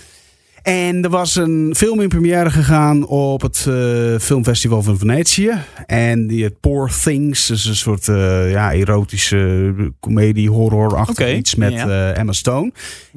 En 0.61 1.03
er 1.03 1.09
was 1.09 1.35
een 1.35 1.73
film 1.77 2.01
in 2.01 2.07
première 2.07 2.49
gegaan 2.49 3.05
op 3.07 3.41
het 3.41 3.65
eh, 3.67 4.19
filmfestival 4.19 4.81
van 4.81 4.97
Venetië. 4.97 5.51
En 5.85 6.27
die 6.27 6.43
het 6.43 6.59
Poor 6.59 6.91
Things 7.03 7.49
is 7.49 7.65
een 7.65 7.75
soort 7.75 8.07
eh, 8.07 8.51
ja, 8.51 8.73
erotische 8.73 9.73
comedie, 9.99 10.49
horror-achtig 10.49 11.35
iets 11.35 11.55
met 11.55 11.73
eh, 11.73 12.17
Emma 12.17 12.31
Stone. 12.31 12.71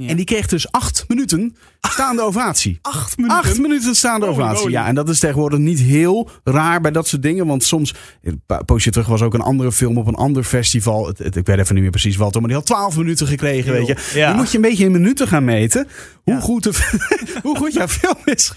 En 0.07 0.17
die 0.17 0.25
kreeg 0.25 0.47
dus 0.47 0.71
acht 0.71 1.05
minuten 1.09 1.57
staande 1.91 2.23
ovatie. 2.23 2.79
Acht 2.83 3.17
minuten? 3.17 3.39
Acht 3.39 3.59
minuten 3.61 3.95
staande 3.95 4.27
ovatie. 4.27 4.71
Ja, 4.71 4.87
en 4.87 4.95
dat 4.95 5.09
is 5.09 5.19
tegenwoordig 5.19 5.59
niet 5.59 5.81
heel 5.81 6.29
raar 6.45 6.81
bij 6.81 6.91
dat 6.91 7.09
soort 7.09 7.23
dingen. 7.23 7.47
Want 7.47 7.65
soms, 7.65 7.95
een 8.23 8.43
poosje 8.67 8.91
terug 8.91 9.07
was 9.07 9.23
ook 9.23 9.35
een 9.35 9.41
andere 9.41 9.73
film 9.73 9.99
op 9.99 10.07
een 10.07 10.15
ander 10.15 10.45
festival. 10.45 11.07
Het, 11.07 11.19
het- 11.19 11.37
ik 11.37 11.47
weet 11.47 11.59
even 11.59 11.73
niet 11.75 11.83
meer 11.83 11.91
precies 11.93 12.17
wat, 12.17 12.35
maar 12.35 12.43
die 12.43 12.55
had 12.57 12.67
twaalf 12.67 12.97
minuten 12.97 13.27
gekregen, 13.27 13.73
weet 13.73 13.87
je. 13.87 13.97
Ja. 14.15 14.29
Die 14.29 14.37
moet 14.37 14.51
je 14.51 14.57
een 14.57 14.63
beetje 14.63 14.85
in 14.85 14.93
minuten 14.93 15.29
gaan 15.29 15.45
meten. 15.45 15.87
Hoe, 16.25 16.41
goed, 16.41 16.63
de, 16.63 16.71
hoe 17.43 17.57
goed 17.57 17.73
jouw 17.73 17.89
film 17.89 18.17
is. 18.25 18.53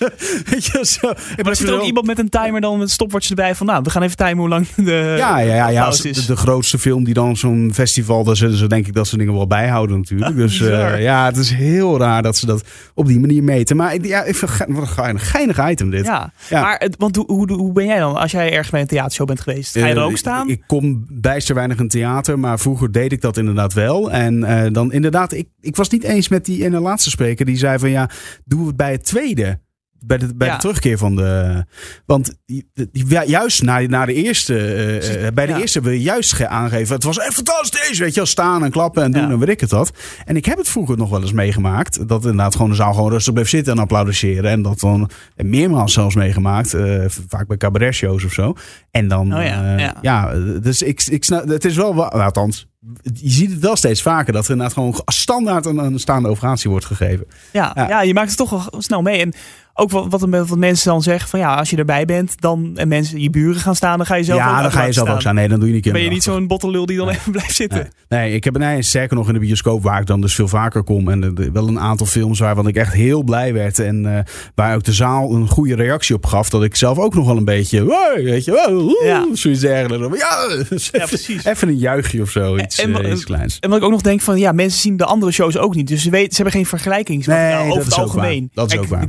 Weet 0.46 0.66
je, 0.66 0.86
zo. 0.86 1.08
Maar 1.08 1.46
er 1.46 1.56
zit 1.56 1.70
ook 1.72 1.84
iemand 1.84 2.06
met 2.06 2.20
een 2.20 2.30
timer 2.30 2.62
dan 2.62 2.72
met 2.74 2.82
een 2.82 2.90
stopwatch 2.90 3.30
erbij 3.30 3.56
van... 3.56 3.66
nou, 3.68 3.82
we 3.84 3.90
gaan 3.90 4.02
even 4.02 4.18
timen 4.18 4.38
hoe 4.38 4.50
lang 4.50 4.68
de 4.76 5.16
Ja, 5.18 5.40
ja, 5.40 5.56
ja, 5.56 5.68
ja 5.70 5.90
de, 5.90 6.24
de 6.28 6.36
grootste 6.36 6.80
film 6.80 7.04
die 7.04 7.14
dan 7.14 7.38
zo'n 7.38 7.72
festival, 7.74 8.24
daar 8.24 8.36
zullen 8.36 8.58
ze 8.58 8.68
denk 8.68 8.88
ik 8.88 8.94
dat 8.94 9.08
ze 9.08 9.18
dingen 9.18 9.34
wel 9.34 9.48
bijhouden 9.48 9.98
natuurlijk. 9.98 10.36
Dus 10.36 10.62
eh, 10.62 11.02
ja, 11.02 11.26
het 11.26 11.38
is 11.38 11.50
heel 11.50 11.98
raar 12.00 12.22
dat 12.24 12.38
ze 12.38 12.46
dat 12.46 12.64
op 12.94 13.08
die 13.08 13.15
manier 13.20 13.44
meten. 13.44 13.76
Maar 13.76 14.06
ja, 14.06 14.24
ik 14.24 14.36
ge- 14.36 14.66
wat 14.68 14.98
een 14.98 15.20
geinig, 15.20 15.70
item 15.70 15.90
dit. 15.90 16.06
Ja, 16.06 16.34
Ja. 16.50 16.62
maar 16.62 16.76
het, 16.80 16.96
want 16.98 17.16
hoe, 17.16 17.26
hoe, 17.26 17.52
hoe 17.54 17.72
ben 17.72 17.86
jij 17.86 18.00
dan 18.00 18.16
als 18.16 18.32
jij 18.32 18.52
ergens 18.52 18.70
bij 18.70 18.82
een 18.82 18.88
theatershow 18.88 19.28
bent 19.28 19.42
geweest? 19.42 19.78
Ga 19.78 19.86
je 19.88 19.94
er 19.94 20.00
Eh, 20.00 20.06
ook 20.06 20.18
staan? 20.18 20.48
Ik, 20.50 20.58
ik 20.58 20.64
kom 20.68 21.06
bijster 21.10 21.56
weinig 21.56 21.80
in 21.80 21.88
theater, 21.88 22.40
maar 22.40 22.60
vroeger 22.60 22.92
deed 22.92 23.12
ik 23.12 23.22
dat 23.22 23.38
inderdaad 23.38 23.74
wel. 23.74 24.12
En 24.12 24.44
eh, 24.44 24.72
dan 24.72 24.92
inderdaad, 24.92 25.34
ik, 25.34 25.48
ik 25.62 25.76
was 25.76 25.90
niet 25.90 26.04
eens 26.04 26.28
met 26.30 26.46
die 26.46 26.66
ene 26.66 26.80
laatste 26.80 27.10
spreker. 27.10 27.46
Die 27.46 27.58
zei 27.58 27.80
van 27.80 27.90
ja, 27.90 28.10
doe 28.46 28.68
het 28.68 28.76
bij 28.76 28.92
het 28.92 29.06
tweede. 29.06 29.60
Bij 30.00 30.18
de, 30.18 30.36
bij 30.36 30.48
Ja. 30.48 30.54
de 30.54 30.60
terugkeer 30.60 30.98
van 30.98 31.16
de. 31.16 31.66
Want 32.06 32.36
juist 33.26 33.64
na, 33.64 33.80
na 33.80 34.06
de 34.06 34.14
eerste. 34.14 34.58
eh, 34.58 35.28
eh, 35.28 35.34
bij 35.34 35.46
de 35.46 35.52
Ja. 35.52 35.60
eerste 35.60 35.82
wil 35.82 35.92
je 35.92 36.02
juist 36.02 36.34
ge- 36.34 36.48
aangeven. 36.48 36.96
Het 36.96 37.04
was 37.04 37.20
echt 37.20 37.34
fantastisch. 37.34 38.00
Weet 38.00 38.10
je 38.10 38.16
wel, 38.16 38.26
staan 38.26 38.64
en 38.64 38.72
klappen 38.72 39.04
en 39.04 39.12
doen 39.12 39.22
Ja. 39.22 39.30
en 39.30 39.40
weet 39.40 39.50
ik 39.50 39.60
het 39.60 39.72
wat. 39.72 39.92
En 40.26 40.36
ik 40.36 40.46
heb 40.46 40.58
het 40.58 40.70
vroeger 40.70 40.98
nog 40.98 41.10
wel 41.10 41.22
eens 41.22 41.32
meegemaakt. 41.32 42.08
Dat 42.08 42.22
inderdaad 42.24 42.56
gewoon 42.56 42.70
de 42.70 42.76
zaal 42.76 42.94
gewoon 42.94 43.12
rustig 43.12 43.34
bleef 43.34 43.50
zitten 43.50 43.74
en 43.74 43.80
applaudisseren. 43.80 44.52
En 44.52 44.62
dat 44.62 44.80
dan 44.80 45.10
en 45.36 45.50
meermaals 45.50 45.94
zelfs 45.94 46.16
meegemaakt. 46.16 46.74
eh, 46.74 47.04
vaak 47.28 47.48
bij 47.48 47.58
cabaretshows 47.58 48.24
of 48.26 48.34
zo. 48.34 48.54
En 48.92 49.08
dan. 49.08 49.36
Oh 49.36 49.44
ja, 50.02 50.34
dus 50.62 50.82
ik, 50.82 51.04
ik 51.10 51.24
snap, 51.24 51.48
het 51.48 51.66
is 51.66 51.76
wel, 51.76 51.94
nou, 51.94 52.12
althans, 52.22 52.68
je 53.14 53.30
ziet 53.30 53.52
het 53.52 53.60
wel 53.60 53.76
steeds 53.76 54.02
vaker 54.02 54.34
dat 54.34 54.44
er 54.46 54.50
inderdaad 54.52 54.74
gewoon 54.76 55.02
standaard 55.06 55.66
een, 55.66 55.78
een 55.78 56.00
staande 56.00 56.30
ovatie 56.30 56.70
wordt 56.70 56.86
gegeven. 56.86 57.26
Ja, 57.54 57.72
Ja. 57.76 57.88
ja. 57.88 58.02
je 58.02 58.14
maakt 58.14 58.28
het 58.28 58.38
toch 58.38 58.50
wel 58.50 58.82
snel 58.82 59.02
mee. 59.02 59.20
En 59.22 59.34
ook 59.78 59.92
wat, 59.92 60.06
wat, 60.10 60.48
wat 60.48 60.58
mensen 60.58 60.90
dan 60.92 61.02
zeggen 61.02 61.30
van 61.30 61.40
ja, 61.40 61.56
als 61.56 61.70
je 61.70 61.78
erbij 61.78 62.06
bent, 62.06 62.42
dan 62.42 62.72
en 62.76 62.88
mensen 62.88 63.22
je 63.22 63.30
buren 63.30 63.62
gaan 63.62 63.76
staan, 63.76 63.98
dan 63.98 64.06
ga 64.06 64.16
je 64.16 64.24
zelf 64.24 64.40
ook 64.40 64.46
ja, 64.46 64.62
dan 64.62 64.72
ga 64.72 64.84
je 64.84 64.92
zelf 64.92 65.10
ook 65.10 65.20
staan. 65.22 65.36
Nee, 65.36 65.48
dan 65.48 65.60
doe 65.60 65.68
je 65.68 65.74
niet 65.74 65.92
ben 65.92 66.02
je 66.02 66.10
niet 66.10 66.24
zo'n 66.24 66.48
bottellul 66.48 66.86
die 66.86 66.98
dan 66.98 67.10
even 67.10 67.32
blijft 67.32 67.56
zitten. 67.56 67.80
Nee. 67.80 68.20
Nee, 68.22 68.34
ik 68.34 68.44
heb 68.44 68.58
nee, 68.58 68.82
sterker 68.82 69.16
nog 69.16 69.28
in 69.28 69.34
de 69.34 69.40
bioscoop 69.40 69.84
waar 69.84 70.00
ik 70.00 70.06
dan 70.06 70.22
dus 70.22 70.36
veel 70.36 70.48
vaker 70.48 70.84
kom. 70.84 71.10
En 71.10 71.52
wel 71.54 71.68
een 71.68 71.80
aantal 71.80 72.06
films 72.06 72.40
waarvan 72.40 72.68
ik 72.68 72.76
echt 72.76 72.94
heel 72.94 73.24
blij 73.24 73.54
werd. 73.54 73.80
En 73.80 74.16
eh, 74.18 74.24
waar 74.56 74.76
ook 74.76 74.84
de 74.84 74.94
zaal 74.94 75.32
een 75.36 75.48
goede 75.48 75.76
reactie 75.76 76.16
op 76.16 76.26
gaf. 76.26 76.50
Dat 76.50 76.64
ik 76.64 76.76
zelf 76.76 76.98
ook 76.98 77.14
nog 77.16 77.26
wel 77.26 77.38
een 77.38 77.46
beetje, 77.46 77.86
weet 78.24 78.46
je 78.46 78.68
oeh, 78.70 79.06
Ja. 79.06 79.26
zoiets 79.34 79.62
dergelijks. 79.62 80.20
Ja, 80.20 80.66
Ja, 80.92 81.06
precies. 81.06 81.46
even 81.52 81.68
een 81.68 81.78
juichje 81.78 82.22
of 82.22 82.30
zo, 82.30 82.58
iets, 82.58 82.80
En- 82.80 83.12
iets 83.12 83.24
kleins. 83.24 83.58
En 83.60 83.70
wat 83.70 83.78
ik 83.78 83.84
ook 83.86 83.92
nog 83.92 84.02
denk 84.02 84.22
van 84.22 84.38
ja, 84.38 84.52
mensen 84.52 84.80
zien 84.80 84.98
de 84.98 85.06
andere 85.06 85.32
shows 85.32 85.58
ook 85.58 85.76
niet. 85.76 85.88
Dus 85.88 86.04
ze, 86.04 86.10
weten, 86.10 86.30
ze 86.30 86.36
hebben 86.36 86.54
geen 86.54 86.66
vergelijkingsmateriaal 86.66 87.62
Nee, 87.64 87.72
over 87.72 87.84
het 87.86 87.94
ook 87.94 88.00
algemeen. 88.00 88.50
Dat 88.54 88.72
is 88.74 88.78
ook 88.80 88.86
waar. 88.86 89.02
De 89.02 89.08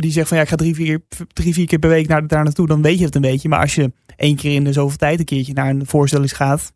die 0.00 0.10
zegt 0.10 0.28
van 0.28 0.36
ja, 0.36 0.42
ik 0.42 0.48
ga 0.48 0.56
drie, 0.56 0.74
vier, 0.74 1.00
drie, 1.32 1.54
vier 1.54 1.66
keer 1.66 1.78
per 1.78 1.90
week 1.90 2.08
naar, 2.08 2.26
daar 2.26 2.44
naartoe, 2.44 2.66
dan 2.66 2.82
weet 2.82 2.98
je 2.98 3.04
het 3.04 3.14
een 3.14 3.20
beetje. 3.20 3.48
Maar 3.48 3.60
als 3.60 3.74
je 3.74 3.92
één 4.16 4.36
keer 4.36 4.54
in 4.54 4.64
de 4.64 4.72
zoveel 4.72 4.98
tijd 4.98 5.18
een 5.18 5.24
keertje 5.24 5.52
naar 5.52 5.70
een 5.70 5.86
voorstelling 5.86 6.36
gaat, 6.36 6.72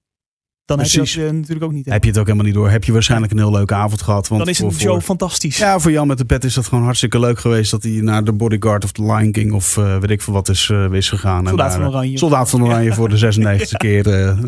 dan 0.76 0.78
Precies. 0.78 1.14
heb 1.14 1.14
je 1.14 1.20
dat 1.20 1.30
eh, 1.30 1.36
natuurlijk 1.36 1.64
ook 1.64 1.72
niet. 1.72 1.86
hè. 1.86 1.92
Heb 1.92 2.02
je 2.04 2.10
het 2.10 2.18
ook 2.18 2.24
helemaal 2.26 2.46
niet 2.46 2.54
door. 2.54 2.70
Heb 2.70 2.84
je 2.84 2.92
waarschijnlijk 2.92 3.32
een 3.32 3.38
heel 3.38 3.50
leuke 3.52 3.74
avond 3.74 4.02
gehad. 4.02 4.28
Want 4.28 4.40
dan 4.40 4.50
is 4.50 4.56
show 4.56 4.72
voor- 4.92 5.00
fantastisch. 5.00 5.58
Ja, 5.58 5.78
voor 5.78 5.90
Jan 5.90 6.06
met 6.06 6.18
de 6.18 6.24
pet 6.24 6.44
is 6.44 6.54
dat 6.54 6.66
gewoon 6.66 6.84
hartstikke 6.84 7.18
leuk 7.18 7.38
geweest. 7.38 7.70
Dat 7.70 7.82
hij 7.82 7.92
naar 7.92 8.24
de 8.24 8.32
Bodyguard 8.32 8.84
of 8.84 8.92
The 8.92 9.02
Lion 9.02 9.32
King 9.32 9.52
of 9.52 9.76
eh, 9.76 9.98
weet 9.98 10.10
ik 10.10 10.22
veel 10.22 10.32
wat 10.32 10.48
is, 10.48 10.70
is 10.92 11.08
gegaan. 11.08 11.40
En 11.42 11.48
Soldaat 11.48 11.70
daar, 11.70 11.80
van 11.80 11.88
Oranje. 11.88 12.18
Soldaat 12.18 12.50
van 12.50 12.64
Oranje 12.64 12.92
voor 12.92 13.08
de 13.08 13.18
96e 13.18 13.76
keer. 13.84 14.08
eh. 14.24 14.38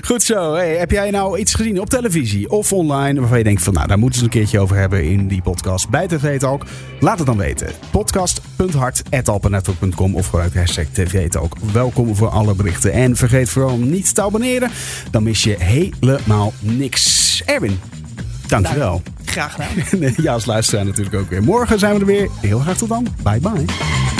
Goed 0.08 0.22
zo. 0.22 0.54
Hey, 0.54 0.76
heb 0.76 0.90
jij 0.90 1.10
nou 1.10 1.38
iets 1.38 1.54
gezien 1.54 1.80
op 1.80 1.90
televisie 1.90 2.50
of 2.50 2.72
online 2.72 3.20
waarvan 3.20 3.38
je 3.38 3.44
denkt 3.44 3.62
van 3.62 3.72
nou 3.74 3.86
daar 3.88 3.98
moeten 3.98 4.18
ze 4.18 4.24
een 4.24 4.30
keertje 4.30 4.58
over 4.60 4.76
hebben 4.76 5.04
in 5.04 5.28
die 5.28 5.42
podcast 5.42 5.88
bij 5.88 6.06
TV 6.06 6.38
Talk? 6.38 6.64
Laat 7.00 7.16
het 7.18 7.26
dan 7.26 7.36
weten. 7.36 7.68
Podcast.hart.alpanetwork.com 7.90 10.14
of 10.14 10.24
gebruik 10.26 10.54
hashtag 10.54 10.84
TV 10.92 11.28
Talk. 11.28 11.56
Welkom 11.72 12.16
voor 12.16 12.28
alle 12.28 12.54
berichten. 12.54 12.92
En 12.92 13.16
vergeet 13.16 13.50
vooral 13.50 13.76
niet 13.78 14.14
te 14.14 14.22
abonneren. 14.22 14.70
Dan 15.10 15.22
mis 15.22 15.42
je 15.44 15.56
helemaal 15.58 16.52
niks. 16.58 17.42
Erwin, 17.46 17.80
dankjewel. 18.46 19.02
Graag 19.24 19.52
gedaan. 19.52 20.12
Ja, 20.22 20.32
als 20.32 20.46
luisteraar 20.46 20.84
natuurlijk 20.84 21.16
ook 21.16 21.30
weer. 21.30 21.42
Morgen 21.42 21.78
zijn 21.78 21.94
we 21.94 22.00
er 22.00 22.06
weer. 22.06 22.28
Heel 22.40 22.58
graag 22.58 22.76
tot 22.76 22.88
dan. 22.88 23.06
Bye 23.22 23.40
bye. 23.40 24.19